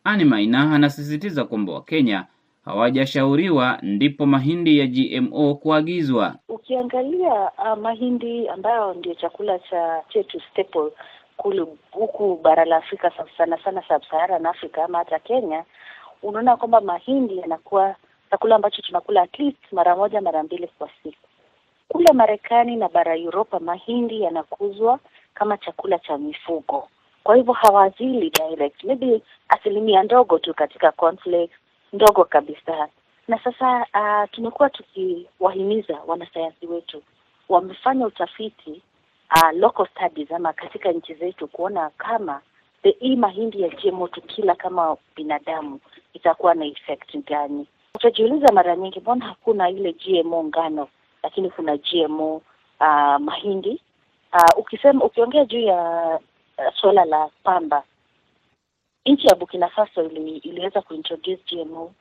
Ani 0.03 0.25
Maina 0.25 0.75
anasisitiza 0.75 1.43
kwamba 1.45 1.73
Wakenya 1.73 2.25
hawajashauriwa 2.65 3.79
ndipo 3.81 4.25
mahindi 4.25 4.79
ya 4.79 4.87
GMO 4.87 5.55
kuagizwa. 5.55 6.35
Ukiangalia 6.49 7.33
uh, 7.33 7.77
mahindi 7.81 8.47
ambayo 8.49 8.93
ndio 8.93 9.13
chakula 9.13 9.59
cha 9.59 10.03
chetu 10.09 10.41
staple 10.51 10.91
kule 11.37 11.65
huku 11.91 12.39
bara 12.43 12.65
la 12.65 12.77
Afrika 12.77 13.11
sana 13.37 13.57
sana 13.63 13.81
sub-Saharan 13.87 14.45
Africa 14.45 14.77
ama 14.77 14.97
hata 14.97 15.19
Kenya, 15.19 15.63
unaona 16.23 16.57
kwamba 16.57 16.81
mahindi 16.81 17.37
yanakuwa 17.37 17.95
chakula 18.31 18.55
ambacho 18.55 18.81
tunakula 18.81 19.21
at 19.21 19.39
least 19.39 19.71
mara 19.71 19.95
moja 19.95 20.21
mara 20.21 20.43
mbili 20.43 20.69
kwa 20.77 20.89
siku. 21.03 21.24
Kule 21.87 22.13
Marekani 22.13 22.75
na 22.75 22.89
bara 22.89 23.15
Europa, 23.15 23.59
mahindi 23.59 24.21
yanakuzwa 24.21 24.99
kama 25.33 25.57
chakula 25.57 25.99
cha 25.99 26.17
mifugo, 26.17 26.87
kwa 27.23 27.35
hivyo 27.35 27.53
hawazili 27.53 28.29
direct, 28.29 28.83
maybe 28.83 29.21
asilimia 29.49 30.03
ndogo 30.03 30.39
tu 30.39 30.53
katika 30.53 30.91
cornflakes, 30.91 31.55
ndogo 31.93 32.23
kabisa. 32.25 32.87
Na 33.27 33.39
sasa 33.43 33.85
uh, 33.93 34.29
tumekuwa 34.31 34.69
tukiwahimiza 34.69 35.97
wanasayansi 36.07 36.67
wetu, 36.67 37.01
wamefanya 37.49 38.07
utafiti 38.07 38.81
uh, 39.35 39.51
local 39.59 39.87
studies 39.87 40.31
ama 40.31 40.53
katika 40.53 40.91
nchi 40.91 41.13
zetu 41.13 41.47
kuona 41.47 41.89
kama 41.97 42.41
hii 42.99 43.15
mahindi 43.15 43.61
ya 43.61 43.69
GMO 43.69 44.07
tukila 44.07 44.55
kama 44.55 44.97
binadamu 45.15 45.79
itakuwa 46.13 46.53
na 46.55 46.65
effect 46.65 47.17
gani. 47.27 47.67
Utajiuliza 47.95 48.53
mara 48.53 48.75
nyingi, 48.75 48.99
mbona 48.99 49.25
hakuna 49.25 49.69
ile 49.69 49.93
GMO 49.93 50.43
ngano 50.43 50.87
lakini 51.25 51.49
kuna 51.49 51.77
GMO 51.77 52.35
uh, 52.79 53.17
mahindi 53.19 53.81
uh, 54.33 54.57
ukisema 54.59 55.05
ukiongea 55.05 55.45
juu 55.45 55.59
ya 55.59 55.79
uh, 56.57 56.73
suala 56.81 57.05
la 57.05 57.29
pamba, 57.43 57.83
nchi 59.05 59.27
ya 59.27 59.35
Burkina 59.35 59.69
Faso 59.69 60.03
ili, 60.03 60.37
iliweza 60.37 60.81
kuintroduce 60.81 61.39
GMO. 61.51 61.93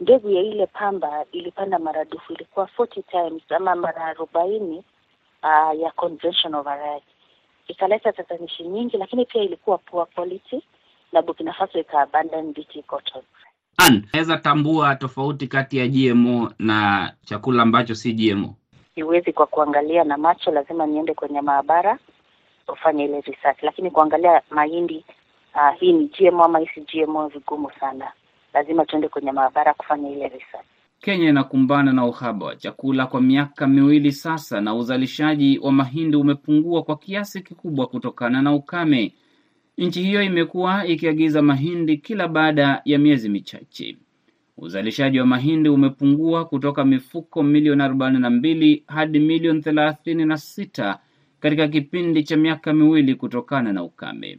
Mbegu 0.00 0.30
ya 0.30 0.42
ile 0.42 0.66
pamba 0.66 1.24
ilipanda 1.32 1.78
maradufu, 1.78 2.32
ilikuwa 2.32 2.68
40 2.78 3.02
times 3.10 3.42
ama 3.52 3.74
mara 3.74 4.04
arobaini 4.04 4.84
uh, 5.42 5.80
ya 5.80 5.90
conventional 5.90 6.62
variety, 6.62 7.06
ikaleta 7.68 8.12
tatanishi 8.12 8.62
nyingi, 8.62 8.96
lakini 8.96 9.24
pia 9.26 9.42
ilikuwa 9.42 9.78
poor 9.78 10.06
quality 10.14 10.62
na 11.12 11.22
Burkina 11.22 11.52
Faso 11.52 11.78
ika 11.78 12.00
abandon 12.00 12.52
BT 12.52 12.82
cotton. 12.86 13.22
Naweza 14.12 14.36
tambua 14.36 14.94
tofauti 14.96 15.46
kati 15.46 15.78
ya 15.78 15.88
GMO 15.88 16.52
na 16.58 17.12
chakula 17.24 17.62
ambacho 17.62 17.94
si 17.94 18.12
GMO? 18.12 18.54
Siwezi 18.94 19.32
kwa 19.32 19.46
kuangalia 19.46 20.04
na 20.04 20.16
macho, 20.18 20.50
lazima 20.50 20.86
niende 20.86 21.14
kwenye 21.14 21.40
maabara 21.40 21.98
ufanye 22.68 23.04
ile 23.04 23.20
research, 23.20 23.62
lakini 23.62 23.90
kuangalia 23.90 24.42
mahindi 24.50 25.04
uh, 25.54 25.78
hii 25.80 25.92
ni 25.92 26.08
GMO 26.08 26.44
ama 26.44 26.58
hii 26.58 26.68
si 26.74 26.80
GMO 26.80 27.28
vigumu 27.28 27.70
sana, 27.80 28.12
lazima 28.54 28.84
tuende 28.86 29.08
kwenye 29.08 29.32
maabara 29.32 29.74
kufanya 29.74 30.10
ile 30.10 30.28
research. 30.28 30.66
Kenya 31.00 31.28
inakumbana 31.28 31.92
na 31.92 32.06
uhaba 32.06 32.46
wa 32.46 32.56
chakula 32.56 33.06
kwa 33.06 33.20
miaka 33.20 33.66
miwili 33.66 34.12
sasa, 34.12 34.60
na 34.60 34.74
uzalishaji 34.74 35.58
wa 35.58 35.72
mahindi 35.72 36.16
umepungua 36.16 36.82
kwa 36.82 36.96
kiasi 36.96 37.42
kikubwa 37.42 37.86
kutokana 37.86 38.42
na 38.42 38.54
ukame. 38.54 39.14
Nchi 39.78 40.02
hiyo 40.02 40.22
imekuwa 40.22 40.86
ikiagiza 40.86 41.42
mahindi 41.42 41.96
kila 41.96 42.28
baada 42.28 42.82
ya 42.84 42.98
miezi 42.98 43.28
michache. 43.28 43.96
Uzalishaji 44.56 45.20
wa 45.20 45.26
mahindi 45.26 45.68
umepungua 45.68 46.44
kutoka 46.44 46.84
mifuko 46.84 47.42
milioni 47.42 47.82
arobaini 47.82 48.18
na 48.18 48.30
mbili 48.30 48.84
hadi 48.86 49.18
milioni 49.20 49.60
thelathini 49.62 50.24
na 50.24 50.36
sita 50.36 50.98
katika 51.40 51.68
kipindi 51.68 52.22
cha 52.22 52.36
miaka 52.36 52.72
miwili 52.72 53.14
kutokana 53.14 53.72
na 53.72 53.82
ukame. 53.82 54.38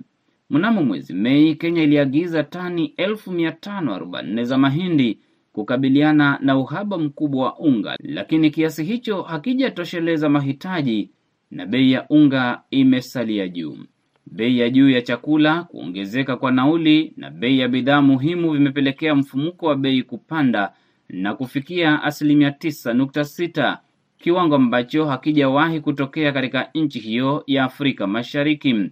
Mnamo 0.50 0.84
mwezi 0.84 1.14
Mei, 1.14 1.56
Kenya 1.56 1.84
iliagiza 1.84 2.44
tani 2.44 2.94
elfu 2.98 3.32
mia 3.32 3.52
tano 3.52 3.96
arobaini 3.96 4.46
za 4.46 4.58
mahindi 4.58 5.20
kukabiliana 5.54 6.40
na 6.42 6.58
uhaba 6.58 6.98
mkubwa 6.98 7.46
wa 7.46 7.60
unga, 7.60 7.98
lakini 8.04 8.52
kiasi 8.52 8.84
hicho 8.84 9.22
hakijatosheleza 9.22 10.30
mahitaji 10.30 11.10
na 11.52 11.66
bei 11.66 11.92
ya 11.92 12.06
unga 12.10 12.62
imesalia 12.72 13.48
juu. 13.48 13.78
Bei 14.26 14.60
ya 14.60 14.70
juu 14.70 14.90
ya 14.90 15.02
chakula, 15.02 15.64
kuongezeka 15.64 16.36
kwa 16.38 16.52
nauli 16.52 17.14
na 17.18 17.30
bei 17.30 17.60
ya 17.60 17.68
bidhaa 17.68 18.02
muhimu 18.02 18.52
vimepelekea 18.52 19.16
mfumuko 19.16 19.66
wa 19.66 19.76
bei 19.76 20.04
kupanda 20.04 20.74
na 21.10 21.34
kufikia 21.34 22.04
asilimia 22.04 22.52
tisa 22.52 22.94
nukta 22.94 23.24
sita. 23.26 23.80
kiwango 24.18 24.56
ambacho 24.56 25.06
hakijawahi 25.06 25.80
kutokea 25.80 26.32
katika 26.32 26.70
nchi 26.76 27.00
hiyo 27.00 27.44
ya 27.48 27.64
Afrika 27.64 28.08
Mashariki. 28.08 28.90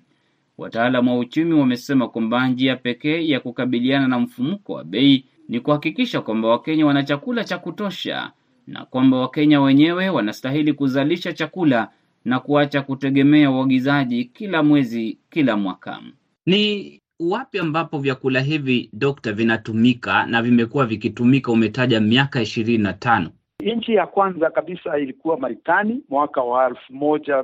Wataalamu 0.58 1.12
wa 1.12 1.18
uchumi 1.20 1.54
wamesema 1.54 2.08
kwamba 2.08 2.48
njia 2.48 2.76
pekee 2.76 3.28
ya 3.28 3.40
kukabiliana 3.40 4.08
na 4.08 4.20
mfumuko 4.20 4.74
wa 4.74 4.84
bei 4.84 5.26
ni 5.50 5.60
kuhakikisha 5.60 6.22
kwamba 6.22 6.48
Wakenya 6.48 6.86
wana 6.86 7.04
chakula 7.04 7.44
cha 7.44 7.58
kutosha 7.58 8.32
na 8.68 8.86
kwamba 8.86 9.18
Wakenya 9.18 9.62
wenyewe 9.62 10.10
wanastahili 10.10 10.74
kuzalisha 10.74 11.34
chakula 11.34 11.90
na 12.26 12.40
kuacha 12.40 12.82
kutegemea 12.82 13.52
uagizaji 13.52 14.26
kila 14.26 14.64
mwezi, 14.64 15.18
kila 15.30 15.58
mwaka. 15.58 16.00
Ni 16.46 17.02
wapi 17.20 17.60
ambapo 17.60 17.98
vyakula 18.00 18.40
hivi 18.40 18.90
dokta, 18.94 19.34
vinatumika 19.34 20.26
na 20.26 20.42
vimekuwa 20.42 20.86
vikitumika? 20.86 21.52
Umetaja 21.52 22.00
miaka 22.00 22.42
ishirini 22.42 22.84
na 22.84 22.94
tano. 22.94 23.30
Nchi 23.60 23.94
ya 23.94 24.08
kwanza 24.08 24.50
kabisa 24.50 25.00
ilikuwa 25.00 25.38
Marekani 25.40 26.02
mwaka 26.10 26.42
wa 26.42 26.68
elfu 26.68 26.94
moja 26.94 27.44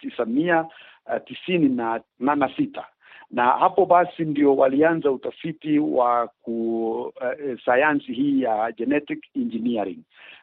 tisa 0.00 0.24
mia 0.24 0.66
tisini 1.26 1.68
na, 1.68 2.00
na, 2.18 2.34
na 2.34 2.56
sita 2.56 2.84
na 3.30 3.44
hapo 3.44 3.86
basi 3.86 4.22
ndio 4.24 4.56
walianza 4.56 5.10
utafiti 5.10 5.78
wa 5.78 6.28
ku 6.42 6.92
uh, 7.00 7.60
sayansi 7.64 8.12
hii 8.12 8.42
ya 8.42 8.72
genetic 8.72 9.24
engineering, 9.36 9.98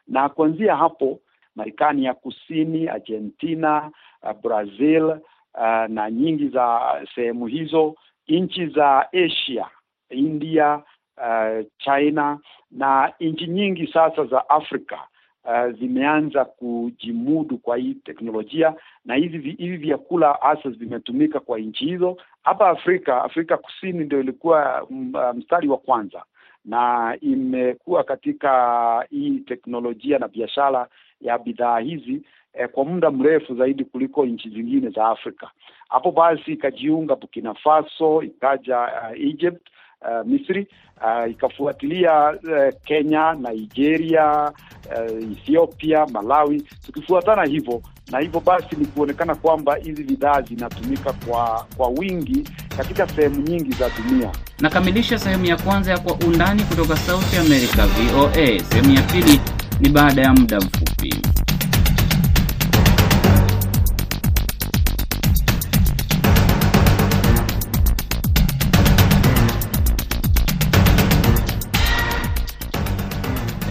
na 0.08 0.28
kuanzia 0.28 0.76
hapo 0.76 1.20
Marekani 1.58 2.04
ya 2.04 2.14
Kusini, 2.14 2.88
Argentina, 2.88 3.90
uh, 4.22 4.32
Brazil 4.42 5.04
uh, 5.04 5.86
na 5.88 6.10
nyingi 6.10 6.48
za 6.48 6.80
sehemu 7.14 7.46
hizo, 7.46 7.94
nchi 8.28 8.66
za 8.66 9.12
Asia, 9.12 9.66
India, 10.10 10.82
uh, 11.16 11.66
China 11.78 12.38
na 12.70 13.12
nchi 13.20 13.46
nyingi 13.46 13.86
sasa 13.92 14.24
za 14.24 14.48
Afrika 14.48 14.98
zimeanza 15.80 16.44
kujimudu 16.44 17.58
kwa 17.58 17.76
hii 17.76 17.94
teknolojia, 17.94 18.74
na 19.04 19.14
hivi 19.14 19.50
hivi 19.50 19.76
vyakula 19.76 20.38
hasa 20.40 20.68
vimetumika 20.70 21.40
kwa 21.40 21.58
nchi 21.58 21.84
hizo. 21.84 22.16
Hapa 22.42 22.68
Afrika, 22.68 23.24
Afrika 23.24 23.56
Kusini 23.56 24.04
ndio 24.04 24.20
ilikuwa 24.20 24.86
mstari 25.34 25.68
wa 25.68 25.76
kwanza 25.78 26.22
na 26.64 27.16
imekuwa 27.20 28.04
katika 28.04 29.06
hii 29.10 29.38
teknolojia 29.38 30.18
na 30.18 30.28
biashara 30.28 30.88
ya 31.20 31.38
bidhaa 31.38 31.78
hizi 31.78 32.22
eh, 32.54 32.68
kwa 32.68 32.84
muda 32.84 33.10
mrefu 33.10 33.54
zaidi 33.56 33.84
kuliko 33.84 34.26
nchi 34.26 34.48
zingine 34.50 34.90
za 34.90 35.06
Afrika. 35.08 35.50
Hapo 35.88 36.10
basi 36.12 36.52
ikajiunga 36.52 37.16
Burkina 37.16 37.54
Faso, 37.54 38.22
ikaja 38.22 38.78
uh, 38.80 39.20
Egypt 39.20 39.68
Uh, 40.02 40.22
Misri 40.26 40.66
uh, 41.02 41.30
ikafuatilia 41.30 42.30
uh, 42.30 42.74
Kenya, 42.84 43.32
Nigeria, 43.34 44.52
uh, 44.96 45.32
Ethiopia, 45.32 46.06
Malawi, 46.06 46.62
tukifuatana 46.86 47.44
hivyo 47.44 47.82
na 48.12 48.18
hivyo 48.18 48.40
basi 48.40 48.76
ni 48.76 48.86
kuonekana 48.86 49.34
kwamba 49.34 49.76
hizi 49.76 50.04
bidhaa 50.04 50.42
zinatumika 50.42 51.12
kwa 51.12 51.66
kwa 51.76 51.88
wingi 51.88 52.48
katika 52.76 53.08
sehemu 53.08 53.36
nyingi 53.40 53.70
za 53.72 53.90
dunia. 53.90 54.32
Nakamilisha 54.60 55.18
sehemu 55.18 55.44
ya 55.44 55.56
kwanza 55.56 55.90
ya 55.90 55.98
Kwa 55.98 56.14
Undani 56.28 56.62
kutoka 56.62 56.96
Sauti 56.96 57.36
America 57.36 57.86
VOA. 57.86 58.58
Sehemu 58.64 58.94
ya 58.94 59.02
pili 59.02 59.40
ni 59.80 59.88
baada 59.88 60.22
ya 60.22 60.32
muda 60.32 60.58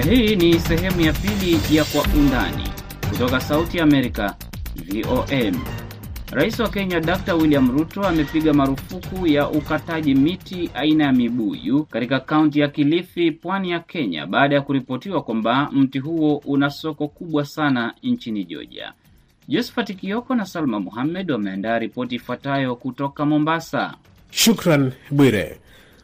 Hii 0.10 0.36
ni 0.36 0.60
sehemu 0.60 1.02
ya 1.02 1.14
pili 1.14 1.60
ya 1.78 1.84
Kwa 1.84 2.04
Undani 2.20 2.64
kutoka 3.10 3.40
Sauti 3.40 3.80
Amerika 3.80 4.36
VOM. 4.76 5.62
Rais 6.32 6.60
wa 6.60 6.70
Kenya 6.70 7.00
Dr. 7.00 7.34
William 7.34 7.72
Ruto 7.78 8.04
amepiga 8.04 8.54
marufuku 8.54 9.28
ya 9.28 9.50
ukataji 9.50 10.16
miti 10.16 10.70
aina 10.74 11.04
ya 11.04 11.12
mibuyu 11.12 11.84
katika 11.84 12.20
kaunti 12.20 12.60
ya 12.60 12.68
Kilifi, 12.68 13.32
pwani 13.32 13.72
ya 13.72 13.80
Kenya, 13.80 14.26
baada 14.26 14.56
ya 14.56 14.62
kuripotiwa 14.62 15.24
kwamba 15.24 15.70
mti 15.72 16.00
huo 16.00 16.38
una 16.46 16.70
soko 16.70 17.08
kubwa 17.08 17.46
sana 17.46 17.94
nchini 18.04 18.44
Georgia. 18.46 18.94
Josephat 19.48 19.96
Kioko 19.96 20.36
na 20.36 20.46
Salma 20.46 20.80
Muhammed 20.80 21.32
wameandaa 21.32 21.80
ripoti 21.80 22.16
ifuatayo 22.16 22.76
kutoka 22.76 23.26
Mombasa. 23.26 23.94
Shukran 24.32 24.92
Bwire. 25.12 25.58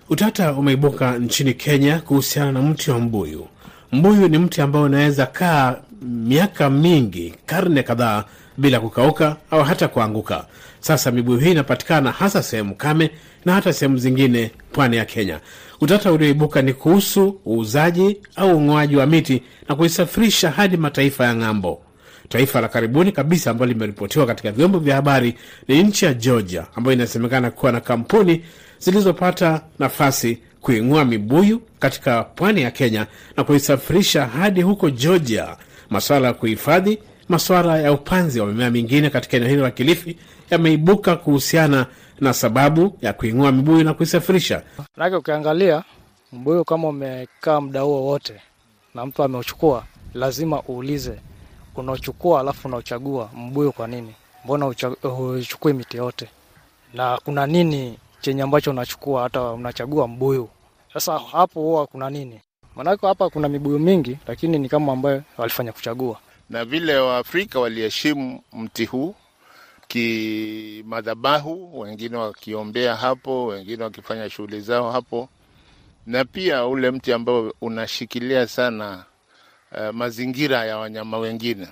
Utata 0.09 0.53
umeibuka 0.53 1.17
nchini 1.19 1.53
Kenya 1.53 1.99
kuhusiana 1.99 2.51
na 2.51 2.61
mti 2.61 2.91
wa 2.91 2.99
mbuyu. 2.99 3.47
Mbuyu 3.93 4.27
ni 4.27 4.37
mti 4.37 4.61
ambao 4.61 4.83
unaweza 4.83 5.25
kaa 5.25 5.75
miaka 6.01 6.69
mingi, 6.69 7.33
karne 7.45 7.83
kadhaa 7.83 8.23
bila 8.57 8.79
kukauka 8.79 9.35
au 9.51 9.63
hata 9.63 9.87
kuanguka. 9.87 10.45
Sasa 10.79 11.11
mibuyu 11.11 11.39
hii 11.39 11.51
inapatikana 11.51 12.11
hasa 12.11 12.43
sehemu 12.43 12.75
kame 12.75 13.11
na 13.45 13.53
hata 13.53 13.73
sehemu 13.73 13.97
zingine 13.97 14.51
pwani 14.71 14.97
ya 14.97 15.05
Kenya. 15.05 15.39
Utata 15.81 16.11
ulioibuka 16.11 16.61
ni 16.61 16.73
kuhusu 16.73 17.39
uuzaji 17.47 18.17
au 18.35 18.57
ung'oaji 18.57 18.95
wa 18.95 19.05
miti 19.05 19.43
na 19.69 19.75
kuisafirisha 19.75 20.51
hadi 20.51 20.77
mataifa 20.77 21.25
ya 21.25 21.35
ng'ambo. 21.35 21.81
Taifa 22.29 22.61
la 22.61 22.67
karibuni 22.67 23.11
kabisa 23.11 23.51
ambalo 23.51 23.71
limeripotiwa 23.73 24.25
katika 24.25 24.51
vyombo 24.51 24.79
vya 24.79 24.95
habari 24.95 25.35
ni 25.67 25.83
nchi 25.83 26.05
ya 26.05 26.13
Georgia, 26.13 26.65
ambayo 26.75 26.93
inasemekana 26.95 27.51
kuwa 27.51 27.71
na 27.71 27.79
kampuni 27.81 28.41
zilizopata 28.79 29.61
nafasi 29.79 30.37
kuing'oa 30.63 31.05
mibuyu 31.05 31.61
katika 31.79 32.23
pwani 32.23 32.61
ya 32.61 32.71
Kenya 32.71 33.07
na 33.37 33.43
kuisafirisha 33.43 34.25
hadi 34.25 34.61
huko 34.61 34.89
Georgia. 34.89 35.57
Masuala 35.89 36.27
ya 36.27 36.33
kuhifadhi, 36.33 36.99
masuala 37.29 37.79
ya 37.79 37.93
upanzi 37.93 38.39
wa 38.39 38.45
mimea 38.47 38.71
mingine 38.71 39.09
katika 39.09 39.37
eneo 39.37 39.49
hilo 39.49 39.61
la 39.63 39.71
Kilifi 39.71 40.17
yameibuka 40.49 41.15
kuhusiana 41.15 41.85
na 42.19 42.33
sababu 42.33 42.97
ya 43.01 43.13
kuing'oa 43.13 43.51
mibuyu 43.51 43.83
na 43.83 43.93
kuisafirisha. 43.93 44.61
Manake 44.97 45.15
ukiangalia 45.15 45.83
mbuyu 46.33 46.65
kama 46.65 46.87
umekaa 46.87 47.61
muda 47.61 47.81
huo 47.81 48.01
wote 48.05 48.33
na 48.95 49.05
mtu 49.05 49.23
ameuchukua, 49.23 49.83
lazima 50.13 50.61
uulize 50.69 51.19
unaochukua, 51.75 52.39
alafu 52.39 52.67
unauchagua 52.67 53.29
mbuyu 53.35 53.71
kwa 53.71 53.87
nini? 53.87 54.15
Mbona 54.45 54.67
uchukui 55.39 55.73
miti 55.73 55.97
yote? 55.97 56.27
Na 56.93 57.17
kuna 57.25 57.47
nini 57.47 57.97
chenye 58.23 58.41
ambacho 58.41 58.71
unachukua 58.71 59.23
hata 59.23 59.41
unachagua 59.41 60.07
mbuyu? 60.07 60.49
Sasa 60.93 61.19
hapo 61.19 61.61
huwa 61.61 61.87
kuna 61.87 62.09
nini? 62.09 62.39
Maanake 62.75 63.07
hapa 63.07 63.29
kuna 63.29 63.49
mibuyu 63.49 63.79
mingi, 63.79 64.17
lakini 64.27 64.57
ni 64.59 64.69
kama 64.69 64.93
ambayo 64.93 65.23
walifanya 65.37 65.71
kuchagua. 65.71 66.17
Na 66.49 66.65
vile 66.65 66.95
Waafrika 66.97 67.59
waliheshimu 67.59 68.41
mti 68.53 68.85
huu 68.85 69.15
kimadhabahu, 69.87 71.79
wengine 71.79 72.17
wakiombea 72.17 72.95
hapo, 72.95 73.45
wengine 73.45 73.83
wakifanya 73.83 74.29
shughuli 74.29 74.61
zao 74.61 74.91
hapo, 74.91 75.29
na 76.07 76.25
pia 76.25 76.65
ule 76.65 76.91
mti 76.91 77.13
ambao 77.13 77.53
unashikilia 77.61 78.47
sana 78.47 79.03
uh, 79.71 79.89
mazingira 79.95 80.65
ya 80.65 80.77
wanyama 80.77 81.17
wengine 81.17 81.67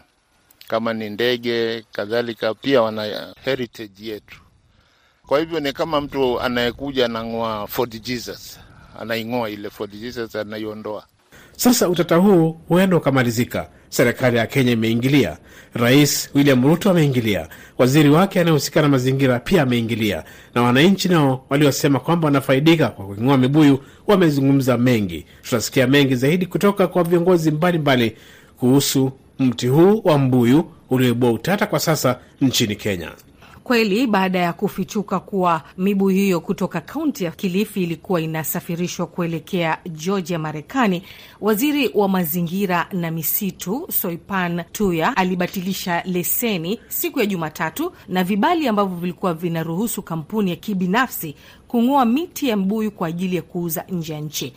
kama 0.67 0.93
ni 0.93 1.09
ndege 1.09 1.85
kadhalika, 1.91 2.53
pia 2.53 2.81
wana 2.81 3.33
heritage 3.43 4.05
yetu. 4.11 4.40
Kwa 5.31 5.39
hivyo 5.39 5.59
ni 5.59 5.73
kama 5.73 6.01
mtu 6.01 6.41
anayekuja 6.41 7.05
anang'oa 7.05 7.67
Fort 7.67 8.01
Jesus, 8.03 8.59
anaing'oa 8.99 9.49
ile 9.49 9.69
Fort 9.69 9.91
Jesus, 9.91 10.35
anaiondoa. 10.35 11.03
Sasa 11.57 11.89
utata 11.89 12.15
huu 12.15 12.57
huenda 12.67 12.97
ukamalizika. 12.97 13.67
Serikali 13.89 14.37
ya 14.37 14.47
Kenya 14.47 14.71
imeingilia, 14.71 15.37
Rais 15.73 16.29
William 16.35 16.63
Ruto 16.67 16.89
ameingilia, 16.89 17.47
waziri 17.77 18.09
wake 18.09 18.39
anayehusika 18.39 18.81
na 18.81 18.87
mazingira 18.89 19.39
pia 19.39 19.61
ameingilia, 19.61 20.23
na 20.55 20.61
wananchi 20.61 21.09
nao 21.09 21.45
waliosema 21.49 21.99
kwamba 21.99 22.25
wanafaidika 22.25 22.87
kwa 22.89 23.05
kuing'oa 23.05 23.37
mibuyu 23.37 23.79
wamezungumza 24.07 24.77
mengi. 24.77 25.25
Tutasikia 25.43 25.87
mengi 25.87 26.15
zaidi 26.15 26.45
kutoka 26.45 26.87
kwa 26.87 27.03
viongozi 27.03 27.51
mbalimbali 27.51 28.17
kuhusu 28.57 29.11
mti 29.39 29.67
huu 29.67 30.01
wa 30.03 30.17
mbuyu 30.17 30.71
ulioibua 30.89 31.31
utata 31.31 31.65
kwa 31.67 31.79
sasa 31.79 32.19
nchini 32.41 32.75
Kenya. 32.75 33.11
Kweli, 33.63 34.07
baada 34.07 34.39
ya 34.39 34.53
kufichuka 34.53 35.19
kuwa 35.19 35.61
mibuyu 35.77 36.15
hiyo 36.17 36.39
kutoka 36.39 36.81
kaunti 36.81 37.23
ya 37.23 37.31
Kilifi 37.31 37.83
ilikuwa 37.83 38.21
inasafirishwa 38.21 39.07
kuelekea 39.07 39.77
Georgia, 39.89 40.39
Marekani, 40.39 41.03
waziri 41.41 41.91
wa 41.93 42.09
mazingira 42.09 42.87
na 42.91 43.11
misitu 43.11 43.87
Soipan 43.91 44.63
Tuya 44.71 45.17
alibatilisha 45.17 46.01
leseni 46.05 46.79
siku 46.87 47.19
ya 47.19 47.25
Jumatatu 47.25 47.91
na 48.07 48.23
vibali 48.23 48.67
ambavyo 48.67 48.97
vilikuwa 48.97 49.33
vinaruhusu 49.33 50.01
kampuni 50.01 50.49
ya 50.49 50.55
kibinafsi 50.55 51.35
kung'oa 51.67 52.05
miti 52.05 52.49
ya 52.49 52.57
mbuyu 52.57 52.91
kwa 52.91 53.07
ajili 53.07 53.35
ya 53.35 53.41
kuuza 53.41 53.83
nje 53.89 54.13
ya 54.13 54.19
nchi. 54.19 54.53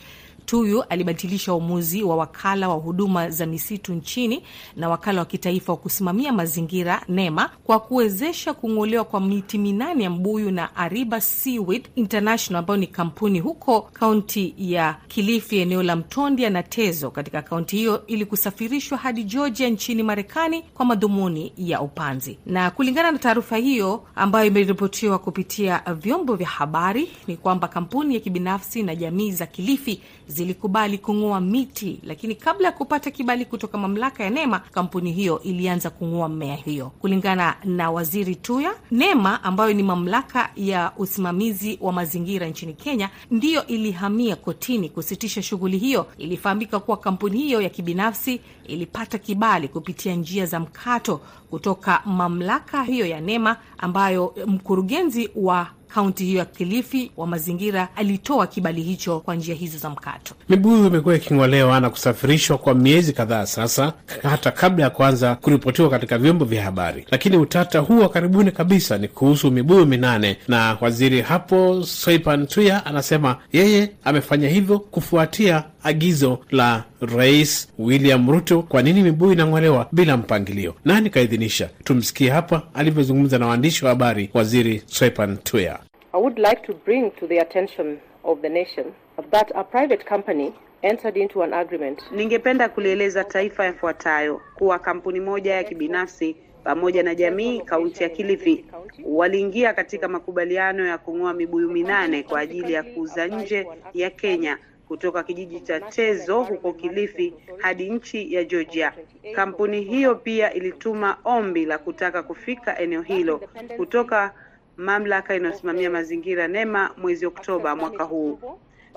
Tuyu 0.47 0.83
alibatilisha 0.83 1.55
uamuzi 1.55 2.03
wa 2.03 2.17
wakala 2.17 2.69
wa 2.69 2.75
huduma 2.75 3.31
za 3.31 3.47
misitu 3.47 3.93
nchini 3.95 4.43
na 4.77 4.89
wakala 4.89 5.21
wa 5.21 5.27
kitaifa 5.27 5.73
wa 5.73 5.79
kusimamia 5.79 6.33
mazingira 6.33 7.03
NEMA 7.09 7.51
kwa 7.65 7.81
kuwezesha 7.81 8.55
kung'olewa 8.55 9.05
kwa 9.05 9.21
miti 9.21 9.59
minane 9.59 10.05
ya 10.05 10.11
mbuyu 10.11 10.51
na 10.51 10.77
Ariba 10.77 11.21
Seaweed 11.21 11.89
International 11.95 12.59
ambayo 12.61 12.81
ni 12.81 12.87
kampuni 12.87 13.41
huko 13.41 13.81
kaunti 13.93 14.55
ya 14.59 14.97
Kilifi, 15.09 15.59
eneo 15.59 15.83
la 15.83 15.97
Mtondia 15.97 16.51
na 16.51 16.63
Tezo 16.63 17.11
katika 17.11 17.43
kaunti 17.43 17.77
hiyo, 17.77 18.07
ili 18.07 18.25
kusafirishwa 18.27 18.99
hadi 18.99 19.25
Georgia 19.25 19.69
nchini 19.69 20.03
Marekani 20.03 20.63
kwa 20.63 20.85
madhumuni 20.87 21.53
ya 21.57 21.81
upanzi. 21.81 22.39
Na 22.47 22.71
kulingana 22.71 23.13
na 23.13 23.19
taarifa 23.19 23.57
hiyo 23.57 24.05
ambayo 24.15 24.47
imeripotiwa 24.47 25.19
kupitia 25.19 25.83
vyombo 26.01 26.35
vya 26.37 26.47
habari, 26.49 27.09
ni 27.27 27.37
kwamba 27.37 27.69
kampuni 27.69 28.15
ya 28.15 28.21
kibinafsi 28.21 28.83
na 28.83 28.95
jamii 28.97 29.33
za 29.33 29.47
Kilifi 29.47 30.01
zilikubali 30.35 30.99
kung'oa 30.99 31.41
miti, 31.41 32.01
lakini 32.03 32.35
kabla 32.35 32.67
ya 32.69 32.73
kupata 32.73 33.11
kibali 33.11 33.45
kutoka 33.45 33.79
mamlaka 33.79 34.25
ya 34.25 34.31
NEMA, 34.31 34.59
kampuni 34.59 35.13
hiyo 35.13 35.43
ilianza 35.43 35.91
kung'oa 35.91 36.29
mmea 36.29 36.55
hiyo. 36.57 36.91
Kulingana 37.01 37.57
na 37.65 37.91
waziri 37.91 38.37
Tuya, 38.37 38.73
NEMA 38.91 39.45
ambayo 39.45 39.73
ni 39.73 39.83
mamlaka 39.83 40.51
ya 40.57 40.93
usimamizi 40.99 41.79
wa 41.81 41.93
mazingira 41.93 42.47
nchini 42.49 42.73
Kenya 42.75 43.11
ndiyo 43.31 43.67
ilihamia 43.67 44.37
kotini 44.37 44.89
kusitisha 44.89 45.43
shughuli 45.43 45.79
hiyo. 45.79 46.07
Ilifahamika 46.19 46.81
kuwa 46.81 46.97
kampuni 46.97 47.39
hiyo 47.39 47.61
ya 47.61 47.69
kibinafsi 47.69 48.41
ilipata 48.67 49.19
kibali 49.19 49.69
kupitia 49.69 50.15
njia 50.15 50.47
za 50.47 50.61
mkato 50.61 51.21
kutoka 51.51 52.03
mamlaka 52.07 52.83
hiyo 52.83 53.07
ya 53.07 53.21
NEMA 53.21 53.57
ambayo 53.79 54.35
mkurugenzi 54.47 55.31
wa 55.37 55.67
kaunti 55.95 56.25
hiyo 56.25 56.39
ya 56.39 56.45
Kilifi 56.45 57.11
wa 57.17 57.27
mazingira 57.27 57.89
alitoa 57.97 58.47
kibali 58.47 58.83
hicho 58.83 59.21
kwa 59.21 59.35
njia 59.35 59.55
hizo 59.55 59.79
za 59.79 59.91
mkato. 59.91 60.35
Mibuyu 60.49 60.87
imekuwa 60.87 61.17
iking'olewa 61.17 61.81
na 61.81 61.91
kusafirishwa 61.91 62.59
kwa 62.59 62.75
miezi 62.75 63.13
kadhaa 63.13 63.47
sasa, 63.47 63.93
hata 64.23 64.51
kabla 64.51 64.85
ya 64.85 64.91
kuanza 64.91 65.35
kuripotiwa 65.35 65.91
katika 65.91 66.19
vyombo 66.19 66.45
vya 66.45 66.65
habari. 66.65 67.07
Lakini 67.11 67.37
utata 67.37 67.79
huu 67.79 67.99
wa 67.99 68.09
karibuni 68.09 68.51
kabisa 68.53 68.99
ni 68.99 69.09
kuhusu 69.09 69.51
mibuyu 69.51 69.87
minane, 69.87 70.37
na 70.49 70.77
waziri 70.81 71.21
hapo 71.21 71.83
Soipan 71.83 72.47
Tuya 72.47 72.87
anasema 72.87 73.37
yeye 73.53 73.91
amefanya 74.05 74.49
hivyo 74.49 74.79
kufuatia 74.79 75.65
agizo 75.83 76.39
la 76.51 76.85
Rais 77.01 77.69
William 77.79 78.31
Ruto. 78.31 78.63
Kwa 78.63 78.83
nini 78.83 79.03
mibuyu 79.03 79.33
inang'olewa 79.33 79.89
bila 79.93 80.17
mpangilio? 80.17 80.75
Nani 80.85 81.11
kaidhinisha? 81.11 81.69
Tumsikie 81.85 82.31
hapa 82.31 82.63
alivyozungumza 82.75 83.39
na 83.39 83.47
waandishi 83.47 83.85
wa 83.85 83.91
habari 83.91 84.31
waziri 84.35 84.83
Soipan 84.87 85.37
Tuya. 85.37 85.79
I 86.15 86.19
would 86.19 86.39
like 86.39 86.63
to 86.67 86.75
bring 86.75 87.11
to 87.19 87.27
the 87.27 87.39
attention 87.39 88.01
of 88.25 88.41
the 88.41 88.49
nation 88.49 88.95
that 89.33 89.51
a 89.57 89.65
private 89.65 90.07
company 90.07 90.55
entered 90.85 91.17
into 91.17 91.43
an 91.43 91.53
agreement. 91.53 92.03
Ningependa 92.13 92.69
kulieleza 92.69 93.25
taifa 93.25 93.65
yafuatayo 93.65 94.41
kuwa 94.55 94.79
kampuni 94.79 95.21
moja 95.21 95.55
ya 95.55 95.65
kibinafsi 95.65 96.37
pamoja 96.65 97.03
na 97.03 97.15
jamii 97.15 97.61
kaunti 97.61 98.03
ya 98.03 98.09
Kilifi 98.09 98.65
waliingia 99.05 99.73
katika 99.73 100.09
makubaliano 100.09 100.87
ya 100.87 100.99
kung'oa 100.99 101.35
mibuyu 101.35 101.71
minane 101.71 102.23
kwa 102.23 102.41
ajili 102.41 102.73
ya 102.73 102.83
kuuza 102.83 103.27
nje 103.27 103.69
ya 103.95 104.11
Kenya 104.11 104.59
kutoka 104.89 105.23
kijiji 105.23 105.61
cha 105.61 105.81
Tezo 105.81 106.43
huko 106.43 106.73
Kilifi 106.73 107.35
hadi 107.59 107.91
nchi 107.91 108.35
ya 108.35 108.45
Georgia. 108.45 108.93
Kampuni 109.35 109.81
hiyo 109.81 110.15
pia 110.15 110.53
ilituma 110.53 111.17
ombi 111.25 111.65
la 111.67 111.79
kutaka 111.79 112.23
kufika 112.23 112.79
eneo 112.79 113.03
hilo 113.03 113.41
kutoka 113.77 114.35
mamlaka 114.77 115.35
inayosimamia 115.37 115.91
mazingira 115.91 116.49
NEMA 116.49 116.91
mwezi 116.97 117.27
Oktoba 117.27 117.77
mwaka 117.77 118.05
huu. 118.05 118.39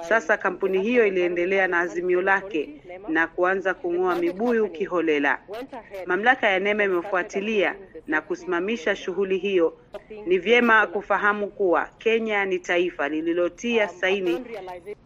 Sasa 0.10 0.38
kampuni 0.38 0.82
hiyo 0.82 1.08
iliendelea 1.08 1.68
na 1.68 1.80
azimio 1.80 2.22
lake 2.22 2.82
na 3.08 3.28
kuanza 3.28 3.74
kung'oa 3.74 4.16
mibuyu 4.16 4.70
kiholela. 4.70 5.40
Mamlaka 6.06 6.48
ya 6.50 6.60
NEMA 6.60 6.84
imefuatilia 6.84 7.76
na 8.08 8.22
kusimamisha 8.22 8.96
shughuli 8.96 9.38
hiyo. 9.38 9.78
Ni 10.26 10.38
vyema 10.38 10.88
kufahamu 10.88 11.48
kuwa 11.48 11.90
Kenya 11.98 12.46
ni 12.46 12.60
taifa 12.60 13.10
lililotia 13.10 13.88
saini 13.88 14.46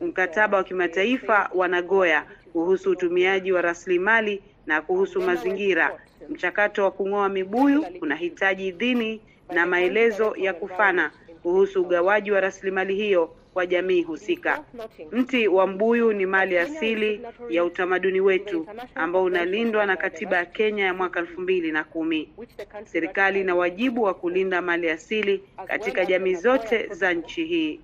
mkataba 0.01 0.57
wa 0.57 0.63
kimataifa 0.63 1.49
wa 1.55 1.67
Nagoya 1.67 2.25
kuhusu 2.53 2.91
utumiaji 2.91 3.51
wa 3.51 3.61
rasilimali 3.61 4.41
na 4.65 4.81
kuhusu 4.81 5.21
mazingira. 5.21 5.99
Mchakato 6.29 6.83
wa 6.83 6.91
kung'oa 6.91 7.29
mibuyu 7.29 7.85
unahitaji 8.01 8.67
idhini 8.67 9.21
na 9.53 9.65
maelezo 9.65 10.33
ya 10.37 10.53
kufana 10.53 11.11
kuhusu 11.43 11.81
ugawaji 11.81 12.31
wa 12.31 12.39
rasilimali 12.41 12.95
hiyo 12.95 13.35
kwa 13.53 13.65
jamii 13.65 14.01
husika. 14.03 14.63
Mti 15.11 15.47
wa 15.47 15.67
mbuyu 15.67 16.13
ni 16.13 16.25
mali 16.25 16.57
asili 16.57 17.21
ya 17.49 17.63
utamaduni 17.65 18.21
wetu 18.21 18.67
ambao 18.95 19.23
unalindwa 19.23 19.85
na 19.85 19.97
katiba 19.97 20.37
ya 20.37 20.45
Kenya 20.45 20.85
ya 20.85 20.93
mwaka 20.93 21.19
elfu 21.19 21.41
mbili 21.41 21.71
na 21.71 21.83
kumi. 21.83 22.29
Serikali 22.83 23.41
ina 23.41 23.55
wajibu 23.55 24.03
wa 24.03 24.13
kulinda 24.13 24.61
mali 24.61 24.89
asili 24.89 25.43
katika 25.67 26.05
jamii 26.05 26.35
zote 26.35 26.87
za 26.87 27.13
nchi 27.13 27.45
hii. 27.45 27.79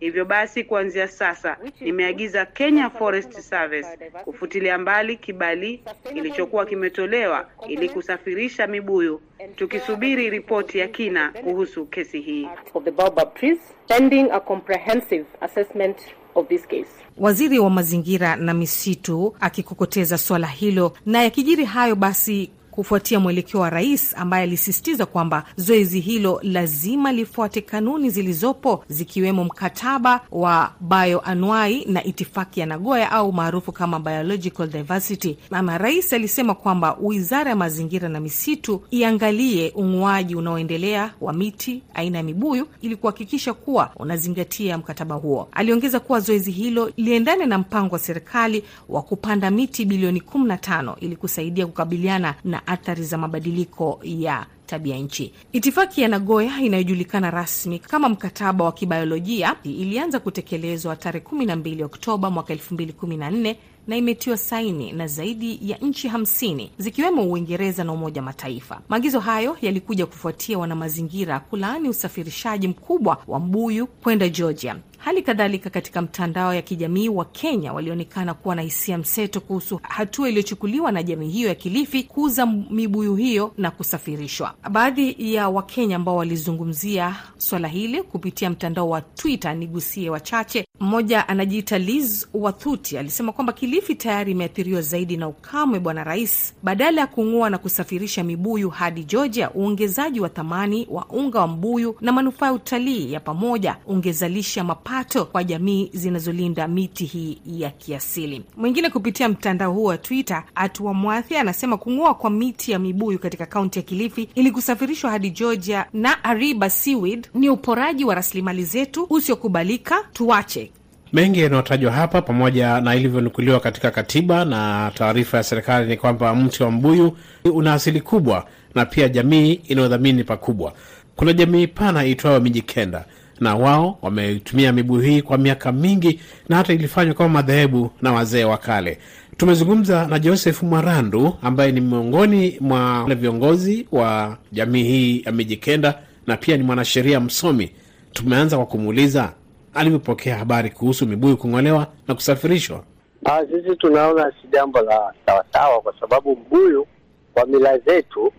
Hivyo 0.00 0.24
basi, 0.24 0.64
kuanzia 0.64 1.08
sasa 1.08 1.56
nimeagiza 1.80 2.46
Kenya 2.46 2.90
Forest 2.90 3.40
Service 3.40 3.88
kufutilia 4.24 4.78
mbali 4.78 5.16
kibali 5.16 5.82
kilichokuwa 6.12 6.66
kimetolewa 6.66 7.48
ili 7.68 7.88
kusafirisha 7.88 8.66
mibuyu, 8.66 9.20
tukisubiri 9.56 10.30
ripoti 10.30 10.78
ya 10.78 10.88
kina 10.88 11.28
kuhusu 11.32 11.86
kesi 11.86 12.20
hii. 12.20 12.48
Of 12.74 12.84
the 12.84 12.90
baobab 12.90 13.34
trees, 13.34 13.58
pending 13.88 14.28
a 14.32 14.40
comprehensive 14.40 15.24
assessment 15.40 15.96
of 16.34 16.48
this 16.48 16.66
case. 16.66 16.86
Waziri 17.18 17.58
wa 17.58 17.70
mazingira 17.70 18.36
na 18.36 18.54
misitu 18.54 19.34
akikokoteza 19.40 20.18
swala 20.18 20.46
hilo. 20.46 20.92
Na 21.06 21.22
yakijiri 21.22 21.64
hayo 21.64 21.94
basi 21.96 22.50
kufuatia 22.70 23.20
mwelekeo 23.20 23.60
wa 23.60 23.70
rais 23.70 24.14
ambaye 24.16 24.42
alisisitiza 24.42 25.06
kwamba 25.06 25.44
zoezi 25.56 26.00
hilo 26.00 26.40
lazima 26.42 27.12
lifuate 27.12 27.60
kanuni 27.60 28.10
zilizopo 28.10 28.84
zikiwemo 28.88 29.44
mkataba 29.44 30.20
wa 30.30 30.72
bioanuai 30.80 31.84
na 31.84 32.04
itifaki 32.04 32.60
ya 32.60 32.66
Nagoya 32.66 33.10
au 33.12 33.32
maarufu 33.32 33.72
kama 33.72 34.00
biological 34.00 34.66
diversity. 34.68 35.36
Ama 35.50 35.78
rais 35.78 36.12
alisema 36.12 36.54
kwamba 36.54 36.96
wizara 37.00 37.50
ya 37.50 37.56
mazingira 37.56 38.08
na 38.08 38.20
misitu 38.20 38.82
iangalie 38.90 39.72
ung'uaji 39.74 40.34
unaoendelea 40.34 41.14
wa 41.20 41.32
miti 41.32 41.82
aina 41.94 42.18
ya 42.18 42.24
mibuyu 42.24 42.66
ili 42.82 42.96
kuhakikisha 42.96 43.54
kuwa 43.54 43.90
unazingatia 43.96 44.78
mkataba 44.78 45.14
huo. 45.14 45.48
Aliongeza 45.52 46.00
kuwa 46.00 46.20
zoezi 46.20 46.50
hilo 46.50 46.92
liendane 46.96 47.46
na 47.46 47.58
mpango 47.58 47.94
wa 47.94 47.98
serikali 47.98 48.64
wa 48.88 49.02
kupanda 49.02 49.50
miti 49.50 49.84
bilioni 49.84 50.20
15 50.34 50.94
ili 51.00 51.16
kusaidia 51.16 51.66
kukabiliana 51.66 52.34
na 52.44 52.59
athari 52.66 53.04
za 53.04 53.18
mabadiliko 53.18 54.00
ya 54.02 54.46
tabia 54.66 54.96
nchi. 54.96 55.32
Itifaki 55.52 56.00
ya 56.02 56.08
Nagoya 56.08 56.60
inayojulikana 56.60 57.30
rasmi 57.30 57.78
kama 57.78 58.08
mkataba 58.08 58.64
wa 58.64 58.72
kibiolojia 58.72 59.56
ilianza 59.62 60.20
kutekelezwa 60.20 60.96
tarehe 60.96 61.24
12 61.32 61.84
Oktoba 61.84 62.30
mwaka 62.30 62.54
2014 62.54 63.56
na 63.90 63.96
imetiwa 63.96 64.36
saini 64.36 64.92
na 64.92 65.06
zaidi 65.06 65.58
ya 65.62 65.78
nchi 65.78 66.08
hamsini 66.08 66.70
zikiwemo 66.78 67.22
Uingereza 67.32 67.84
na 67.84 67.92
Umoja 67.92 68.22
Mataifa. 68.22 68.80
Maagizo 68.88 69.20
hayo 69.20 69.56
yalikuja 69.62 70.06
kufuatia 70.06 70.58
wanamazingira 70.58 71.40
kulaani 71.40 71.88
usafirishaji 71.88 72.68
mkubwa 72.68 73.22
wa 73.26 73.40
mbuyu 73.40 73.86
kwenda 73.86 74.28
Georgia. 74.28 74.76
Hali 75.04 75.22
kadhalika 75.22 75.70
katika 75.70 76.02
mtandao 76.02 76.54
ya 76.54 76.62
kijamii 76.62 77.08
wa 77.08 77.24
Kenya 77.24 77.72
walionekana 77.72 78.34
kuwa 78.34 78.54
na 78.54 78.62
hisia 78.62 78.98
mseto 78.98 79.40
kuhusu 79.40 79.80
hatua 79.82 80.28
iliyochukuliwa 80.28 80.92
na 80.92 81.02
jamii 81.02 81.28
hiyo 81.28 81.48
ya 81.48 81.54
Kilifi 81.54 82.02
kuuza 82.02 82.46
mibuyu 82.46 83.16
hiyo 83.16 83.52
na 83.58 83.70
kusafirishwa. 83.70 84.54
Baadhi 84.70 85.34
ya 85.34 85.48
Wakenya 85.48 85.96
ambao 85.96 86.16
walizungumzia 86.16 87.16
swala 87.38 87.68
hili 87.68 88.02
kupitia 88.02 88.50
mtandao 88.50 88.88
wa 88.88 89.00
Twitter, 89.00 89.56
nigusie 89.56 90.10
wachache. 90.10 90.66
Mmoja 90.80 91.28
anajiita 91.28 91.78
Liz 91.78 92.26
Wathuti 92.34 92.98
alisema 92.98 93.32
kwamba 93.32 93.52
Kilifi 93.52 93.79
tayari 93.80 94.32
imeathiriwa 94.32 94.82
zaidi 94.82 95.16
na 95.16 95.28
ukame, 95.28 95.78
Bwana 95.80 96.04
Rais, 96.04 96.54
badala 96.62 97.00
ya 97.00 97.06
kung'oa 97.06 97.50
na 97.50 97.58
kusafirisha 97.58 98.24
mibuyu 98.24 98.70
hadi 98.70 99.04
Georgia, 99.04 99.50
uongezaji 99.54 100.20
wa 100.20 100.28
thamani 100.28 100.86
wa 100.90 101.06
unga 101.06 101.40
wa 101.40 101.46
mbuyu 101.46 101.96
na 102.00 102.12
manufaa 102.12 102.46
ya 102.46 102.52
utalii 102.52 103.12
ya 103.12 103.20
pamoja 103.20 103.76
ungezalisha 103.86 104.64
mapato 104.64 105.24
kwa 105.24 105.44
jamii 105.44 105.90
zinazolinda 105.92 106.68
miti 106.68 107.04
hii 107.04 107.38
ya 107.46 107.70
kiasili. 107.70 108.42
Mwingine 108.56 108.90
kupitia 108.90 109.28
mtandao 109.28 109.72
huo 109.72 109.84
wa 109.88 109.98
Twitter, 109.98 110.44
Atua 110.54 110.94
Mwathi 110.94 111.36
anasema 111.36 111.76
kung'oa 111.76 112.14
kwa 112.14 112.30
miti 112.30 112.72
ya 112.72 112.78
mibuyu 112.78 113.18
katika 113.18 113.46
kaunti 113.46 113.78
ya 113.78 113.82
Kilifi 113.82 114.28
ili 114.34 114.50
kusafirishwa 114.50 115.10
hadi 115.10 115.30
Georgia 115.30 115.86
na 115.92 116.24
Ariba 116.24 116.70
Seaweed 116.70 117.28
ni 117.34 117.50
uporaji 117.50 118.04
wa 118.04 118.14
rasilimali 118.14 118.64
zetu 118.64 119.06
usiokubalika, 119.10 120.04
tuache 120.12 120.70
Mengi 121.12 121.40
yanayotajwa 121.40 121.92
hapa 121.92 122.22
pamoja 122.22 122.80
na 122.80 122.94
ilivyonukuliwa 122.94 123.60
katika 123.60 123.90
katiba 123.90 124.44
na 124.44 124.90
taarifa 124.94 125.36
ya 125.36 125.42
serikali 125.42 125.88
ni 125.88 125.96
kwamba 125.96 126.34
mti 126.34 126.62
wa 126.62 126.70
mbuyu 126.70 127.16
una 127.44 127.72
asili 127.74 128.00
kubwa 128.00 128.46
na 128.74 128.84
pia 128.86 129.08
jamii 129.08 129.52
inayodhamini 129.52 130.24
pakubwa. 130.24 130.72
Kuna 131.16 131.32
jamii 131.32 131.66
pana 131.66 132.04
itwayo 132.04 132.40
Mijikenda 132.40 133.04
na 133.40 133.54
wao 133.56 133.98
wametumia 134.02 134.72
mibuyu 134.72 135.00
hii 135.02 135.22
kwa 135.22 135.38
miaka 135.38 135.72
mingi 135.72 136.20
na 136.48 136.56
hata 136.56 136.72
ilifanywa 136.72 137.14
kama 137.14 137.28
madhehebu 137.28 137.90
na 138.02 138.12
wazee 138.12 138.44
wa 138.44 138.58
kale. 138.58 138.98
Tumezungumza 139.36 140.06
na 140.06 140.18
Joseph 140.18 140.62
Mwarandu 140.62 141.36
ambaye 141.42 141.72
ni 141.72 141.80
miongoni 141.80 142.56
mwa 142.60 143.14
viongozi 143.14 143.86
wa 143.92 144.36
jamii 144.52 144.82
hii 144.82 145.22
ya 145.26 145.32
Mijikenda 145.32 145.94
na 146.26 146.36
pia 146.36 146.56
ni 146.56 146.62
mwanasheria 146.62 147.20
msomi. 147.20 147.70
Tumeanza 148.12 148.56
kwa 148.56 148.66
kumuuliza 148.66 149.32
alivyopokea 149.74 150.36
habari 150.36 150.70
kuhusu 150.70 151.06
mibuyu 151.06 151.36
kung'olewa 151.36 151.86
na 152.08 152.14
kusafirishwa. 152.14 152.84
Ah, 153.24 153.46
sisi 153.46 153.76
tunaona 153.76 154.32
si 154.42 154.48
jambo 154.52 154.80
la 154.80 155.12
sawasawa, 155.26 155.80
kwa 155.80 155.94
sababu 156.00 156.36
mbuyu 156.36 156.86
kwa 157.34 157.46
mila 157.46 157.78
zetu 157.78 158.32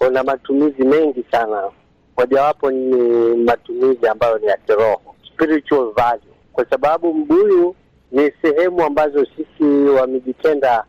una 0.00 0.22
matumizi 0.22 0.84
mengi 0.84 1.24
sana. 1.30 1.70
Mojawapo 2.18 2.70
ni 2.70 2.96
matumizi 3.44 4.08
ambayo 4.08 4.38
ni 4.38 4.46
ya 4.46 4.56
kiroho, 4.56 5.14
spiritual 5.34 5.92
value, 5.96 6.34
kwa 6.52 6.64
sababu 6.70 7.14
mbuyu 7.14 7.74
ni 8.12 8.32
sehemu 8.42 8.82
ambazo 8.82 9.26
sisi 9.36 9.64
Wamijikenda 10.00 10.84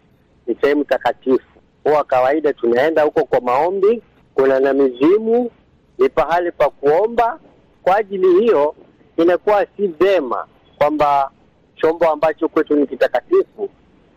ni 0.48 0.56
sehemu 0.62 0.84
takatifu. 0.84 1.46
Huwa 1.84 2.04
kawaida 2.04 2.54
tunaenda 2.54 3.04
huko 3.04 3.26
kwa 3.26 3.42
maombi, 3.42 4.02
kuna 4.36 4.60
na 4.60 4.74
mizimu, 4.74 5.52
ni 5.98 6.10
pahali 6.10 6.52
pa 6.52 6.70
kuomba. 6.70 7.40
Kwa 7.84 7.96
ajili 7.98 8.40
hiyo 8.40 8.76
inakuwa 9.24 9.66
si 9.78 9.88
vema 9.88 10.48
kwamba 10.78 11.32
chombo 11.76 12.10
ambacho 12.10 12.48
kwetu 12.50 12.76
ni 12.76 12.88
kitakatifu 12.88 13.70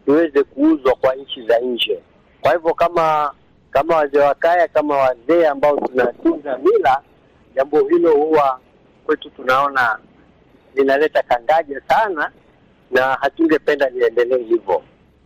kiweze 0.04 0.42
kuuzwa 0.42 0.94
kwa 0.94 1.14
nchi 1.14 1.42
za 1.46 1.58
nje. 1.58 1.98
Kwa 2.40 2.52
hivyo 2.52 2.74
kama 2.74 3.32
kama 3.70 3.96
wazee 3.96 4.18
wa 4.18 4.34
kaya, 4.34 4.68
kama 4.68 4.96
wazee 4.96 5.46
ambao 5.46 5.76
tunatunza 5.76 6.58
mila, 6.58 7.00
jambo 7.56 7.88
hilo 7.88 8.12
huwa 8.14 8.60
kwetu 9.06 9.30
tunaona 9.30 9.98
linaleta 10.74 11.22
kangaja 11.22 11.80
sana, 11.88 12.30
na 12.90 13.02
hatungependa 13.20 13.88
liendelee 13.88 14.38
hivyo. 14.44 14.82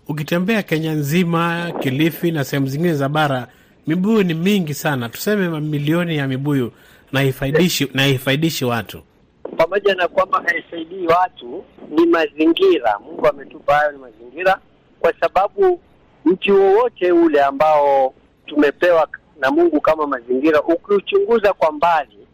Ukitembea 0.09 0.63
Kenya 0.63 0.93
nzima, 0.93 1.73
Kilifi 1.81 2.31
na 2.33 2.45
sehemu 2.45 2.67
zingine 2.67 2.95
za 2.95 3.09
bara, 3.09 3.47
mibuyu 3.87 4.23
ni 4.23 4.35
mingi 4.35 4.75
sana, 4.75 5.09
tuseme 5.09 5.49
mamilioni 5.49 6.17
ya 6.17 6.29
mibuyu 6.29 6.73
na 7.13 7.21
haifaidishi 7.21 7.91
na 7.95 8.03
haifaidishi 8.03 8.65
watu. 8.65 9.03
Pamoja 9.57 9.95
na 9.95 10.09
kwamba 10.09 10.43
haisaidii 10.47 11.07
watu, 11.07 11.65
ni 11.89 12.07
mazingira. 12.07 12.99
Mungu 12.99 13.27
ametupa 13.29 13.75
hayo, 13.75 13.93
ni 13.93 13.99
mazingira, 13.99 14.59
kwa 15.01 15.13
sababu 15.21 15.81
mti 16.25 16.53
wowote 16.53 17.13
ule 17.13 17.43
ambao 17.43 18.15
tumepewa 18.47 19.09
na 19.41 19.51
Mungu 19.51 19.81
kama 19.81 20.07
mazingira, 20.07 20.63
ukiuchunguza 20.63 21.53
kwa 21.53 21.73
mbali, 21.73 22.27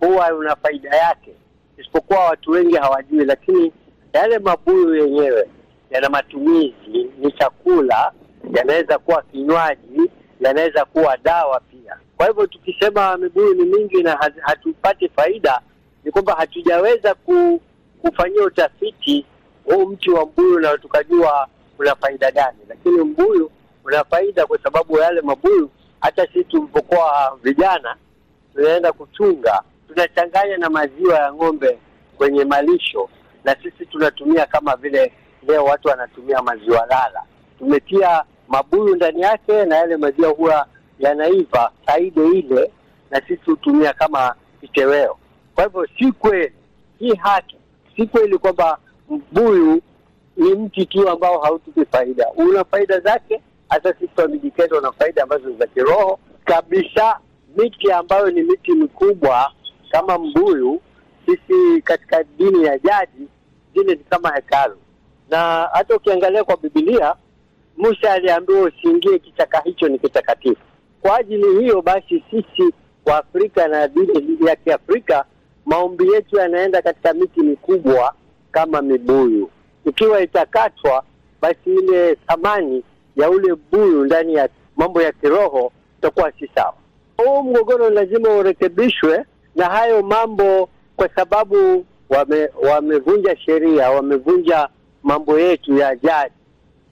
huwa 0.00 0.34
una 0.34 0.56
faida 0.56 0.96
yake, 0.96 1.32
isipokuwa 1.78 2.24
watu 2.24 2.50
wengi 2.50 2.76
hawajui. 2.76 3.24
Lakini 3.24 3.72
yale 4.12 4.38
mabuyu 4.38 4.94
yenyewe 4.94 5.48
yana 5.90 6.08
matumizi, 6.08 7.10
ni 7.18 7.32
chakula, 7.32 8.12
yanaweza 8.54 8.98
kuwa 8.98 9.22
kinywaji, 9.22 10.10
yanaweza 10.40 10.84
kuwa 10.84 11.16
dawa 11.16 11.60
pia. 11.60 11.96
Kwa 12.16 12.26
hivyo 12.26 12.46
tukisema 12.46 13.16
mibuyu 13.16 13.54
ni 13.54 13.64
mingi 13.64 14.02
na 14.02 14.18
hatupati 14.42 15.08
faida, 15.08 15.60
ni 16.04 16.10
kwamba 16.12 16.34
hatujaweza 16.34 17.14
ku, 17.14 17.60
kufanyia 18.02 18.42
utafiti 18.44 19.26
huu 19.64 19.86
mti 19.86 20.10
wa 20.10 20.26
mbuyu 20.26 20.60
na 20.60 20.78
tukajua 20.78 21.48
una 21.78 21.94
faida 21.96 22.30
gani. 22.30 22.58
Lakini 22.68 23.00
mbuyu 23.04 23.50
una 23.84 24.04
faida 24.04 24.46
kwa 24.46 24.58
sababu 24.58 24.98
yale 24.98 25.20
mabuyu, 25.20 25.70
hata 26.00 26.26
sisi 26.26 26.44
tulipokuwa 26.44 27.38
vijana 27.42 27.96
tunaenda 28.54 28.92
kuchunga, 28.92 29.62
tunachanganya 29.88 30.56
na 30.56 30.70
maziwa 30.70 31.18
ya 31.18 31.32
ng'ombe 31.32 31.78
kwenye 32.16 32.44
malisho, 32.44 33.08
na 33.44 33.56
sisi 33.62 33.86
tunatumia 33.86 34.46
kama 34.46 34.76
vile 34.76 35.12
leo 35.48 35.64
watu 35.64 35.88
wanatumia 35.88 36.42
maziwa 36.42 36.86
lala. 36.86 37.22
Tumetia 37.58 38.24
mabuyu 38.48 38.96
ndani 38.96 39.20
yake, 39.20 39.64
na 39.64 39.76
yale 39.76 39.96
maziwa 39.96 40.28
huwa 40.30 40.66
yanaiva 40.98 41.70
saide 41.86 42.28
ile, 42.28 42.70
na 43.10 43.20
sisi 43.20 43.42
hutumia 43.46 43.92
kama 43.92 44.34
kitoweo. 44.60 45.16
Kwa 45.54 45.64
hivyo 45.64 45.86
si 45.98 46.12
kweli, 46.12 46.52
si 46.98 47.14
haki, 47.16 47.56
si 47.96 48.06
kweli 48.06 48.38
kwamba 48.38 48.78
mbuyu 49.10 49.82
ni 50.36 50.54
mti 50.54 50.86
tu 50.86 51.08
ambao 51.08 51.38
hautupi 51.40 51.84
faida. 51.84 52.26
Una 52.36 52.64
faida 52.64 53.00
zake, 53.00 53.40
hata 53.68 53.92
sisi 53.94 54.10
Wamijikenda 54.16 54.78
una 54.78 54.92
faida 54.92 55.22
ambazo 55.22 55.52
za 55.52 55.66
kiroho 55.66 56.18
kabisa. 56.44 57.18
Miti 57.56 57.92
ambayo 57.92 58.30
ni 58.30 58.42
miti 58.42 58.72
mikubwa 58.72 59.52
kama 59.90 60.18
mbuyu, 60.18 60.80
sisi 61.26 61.82
katika 61.82 62.22
dini 62.24 62.64
ya 62.64 62.78
jadi, 62.78 63.28
zile 63.74 63.94
ni 63.94 64.04
kama 64.10 64.34
hekalu, 64.34 64.76
na 65.30 65.68
hata 65.72 65.96
ukiangalia 65.96 66.44
kwa 66.44 66.56
Biblia, 66.56 67.14
Musa 67.76 68.12
aliambiwa 68.12 68.60
usiingie 68.62 69.18
kichaka 69.18 69.60
hicho, 69.60 69.88
ni 69.88 69.98
kitakatifu. 69.98 70.60
Kwa 71.02 71.16
ajili 71.16 71.60
hiyo 71.60 71.82
basi, 71.82 72.24
sisi 72.30 72.74
wa 73.04 73.18
Afrika 73.18 73.68
na 73.68 73.88
dini 73.88 74.38
ya 74.46 74.56
Kiafrika, 74.56 75.24
maombi 75.70 76.12
yetu 76.12 76.36
yanaenda 76.36 76.82
katika 76.82 77.14
miti 77.14 77.40
mikubwa 77.40 78.14
kama 78.52 78.82
mibuyu. 78.82 79.50
Ikiwa 79.86 80.20
itakatwa, 80.22 81.02
basi 81.42 81.70
ile 81.82 82.14
thamani 82.14 82.82
ya 83.16 83.30
ule 83.30 83.54
buyu 83.72 84.04
ndani 84.04 84.34
ya 84.34 84.48
mambo 84.76 85.02
ya 85.02 85.12
kiroho 85.12 85.72
itakuwa 85.98 86.32
si 86.32 86.50
sawa. 86.54 86.74
Huu 87.16 87.42
mgogoro 87.42 87.90
lazima 87.90 88.28
urekebishwe 88.28 89.24
na 89.56 89.66
hayo 89.66 90.02
mambo, 90.02 90.68
kwa 90.96 91.08
sababu 91.08 91.84
wame, 92.08 92.48
wamevunja 92.70 93.36
sheria, 93.36 93.90
wamevunja 93.90 94.68
mambo 95.02 95.38
yetu 95.38 95.76
ya 95.78 95.96
jadi, 95.96 96.34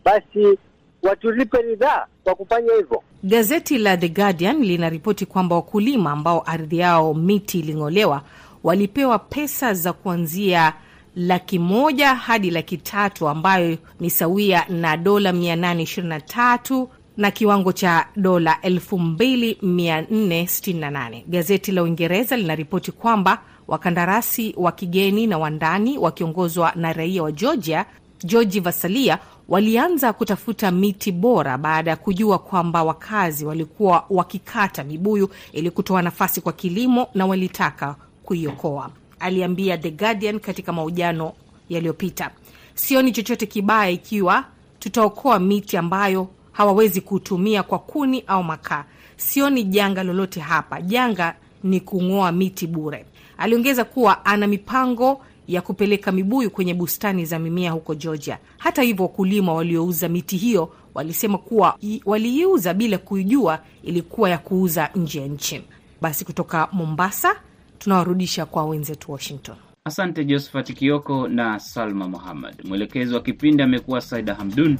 basi 0.04 0.58
watulipe 1.02 1.62
ridhaa 1.62 2.06
kwa 2.24 2.34
kufanya 2.34 2.72
hivyo. 2.74 3.02
Gazeti 3.22 3.78
la 3.78 3.96
The 3.96 4.08
Guardian 4.08 4.56
linaripoti 4.62 5.26
kwamba 5.26 5.56
wakulima 5.56 6.10
ambao 6.12 6.42
ardhi 6.46 6.78
yao 6.78 7.14
miti 7.14 7.58
iling'olewa 7.58 8.22
walipewa 8.64 9.18
pesa 9.18 9.74
za 9.74 9.92
kuanzia 9.92 10.72
laki 11.16 11.58
moja 11.58 12.14
hadi 12.14 12.50
laki 12.50 12.76
tatu 12.76 13.28
ambayo 13.28 13.78
ni 14.00 14.10
sawia 14.10 14.66
na 14.68 14.96
dola 14.96 15.32
823 15.32 16.86
na 17.16 17.30
kiwango 17.30 17.72
cha 17.72 18.06
dola 18.16 18.58
2468. 18.62 21.22
Gazeti 21.26 21.72
la 21.72 21.82
Uingereza 21.82 22.36
linaripoti 22.36 22.92
kwamba 22.92 23.42
wakandarasi 23.68 24.54
wa 24.56 24.72
kigeni 24.72 25.26
na 25.26 25.38
wandani 25.38 25.98
wakiongozwa 25.98 26.72
na 26.76 26.92
raia 26.92 27.22
wa 27.22 27.32
Georgia 27.32 27.86
Georgi 28.24 28.60
Vasalia 28.60 29.18
walianza 29.48 30.12
kutafuta 30.12 30.70
miti 30.70 31.12
bora 31.12 31.58
baada 31.58 31.90
ya 31.90 31.96
kujua 31.96 32.38
kwamba 32.38 32.82
wakazi 32.82 33.44
walikuwa 33.46 34.04
wakikata 34.10 34.84
mibuyu 34.84 35.28
ili 35.52 35.70
kutoa 35.70 36.02
nafasi 36.02 36.40
kwa 36.40 36.52
kilimo 36.52 37.06
na 37.14 37.26
walitaka 37.26 37.96
kuiokoa. 38.28 38.90
Aliambia 39.20 39.78
The 39.78 39.90
Guardian 39.90 40.40
katika 40.40 40.72
mahojiano 40.72 41.32
yaliyopita, 41.68 42.30
sioni 42.74 43.12
chochote 43.12 43.46
kibaya 43.46 43.90
ikiwa 43.90 44.44
tutaokoa 44.78 45.38
miti 45.38 45.76
ambayo 45.76 46.28
hawawezi 46.52 47.00
kutumia 47.00 47.62
kwa 47.62 47.78
kuni 47.78 48.24
au 48.26 48.44
makaa. 48.44 48.84
Sioni 49.16 49.64
janga 49.64 50.02
lolote 50.02 50.40
hapa, 50.40 50.80
janga 50.82 51.34
ni 51.64 51.80
kung'oa 51.80 52.32
miti 52.32 52.66
bure. 52.66 53.04
Aliongeza 53.38 53.84
kuwa 53.84 54.24
ana 54.24 54.46
mipango 54.46 55.20
ya 55.48 55.62
kupeleka 55.62 56.12
mibuyu 56.12 56.50
kwenye 56.50 56.74
bustani 56.74 57.24
za 57.24 57.38
mimea 57.38 57.70
huko 57.72 57.94
Georgia. 57.94 58.38
Hata 58.58 58.82
hivyo, 58.82 59.02
wakulima 59.04 59.52
waliouza 59.54 60.08
miti 60.08 60.36
hiyo 60.36 60.72
walisema 60.94 61.38
kuwa 61.38 61.78
waliiuza 62.04 62.74
bila 62.74 62.98
kuijua 62.98 63.58
ilikuwa 63.82 64.30
ya 64.30 64.38
kuuza 64.38 64.90
nje 64.94 65.20
ya 65.20 65.26
nchi. 65.26 65.62
Basi 66.00 66.24
kutoka 66.24 66.68
Mombasa 66.72 67.36
tunawarudisha 67.78 68.46
kwa 68.46 68.64
wenzetu 68.64 69.12
Washington. 69.12 69.56
Asante 69.84 70.24
Josephat 70.24 70.72
Kioko 70.74 71.28
na 71.28 71.58
Salma 71.60 72.08
Muhammad. 72.08 72.54
Mwelekezi 72.64 73.14
wa 73.14 73.20
kipindi 73.20 73.62
amekuwa 73.62 74.00
Saida 74.00 74.34
Hamdun. 74.34 74.78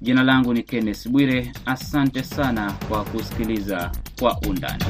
Jina 0.00 0.22
langu 0.22 0.54
ni 0.54 0.62
Kenneth 0.62 1.08
Bwire. 1.08 1.52
Asante 1.66 2.22
sana 2.22 2.72
kwa 2.88 3.04
kusikiliza 3.04 3.92
Kwa 4.20 4.38
Undani. 4.48 4.84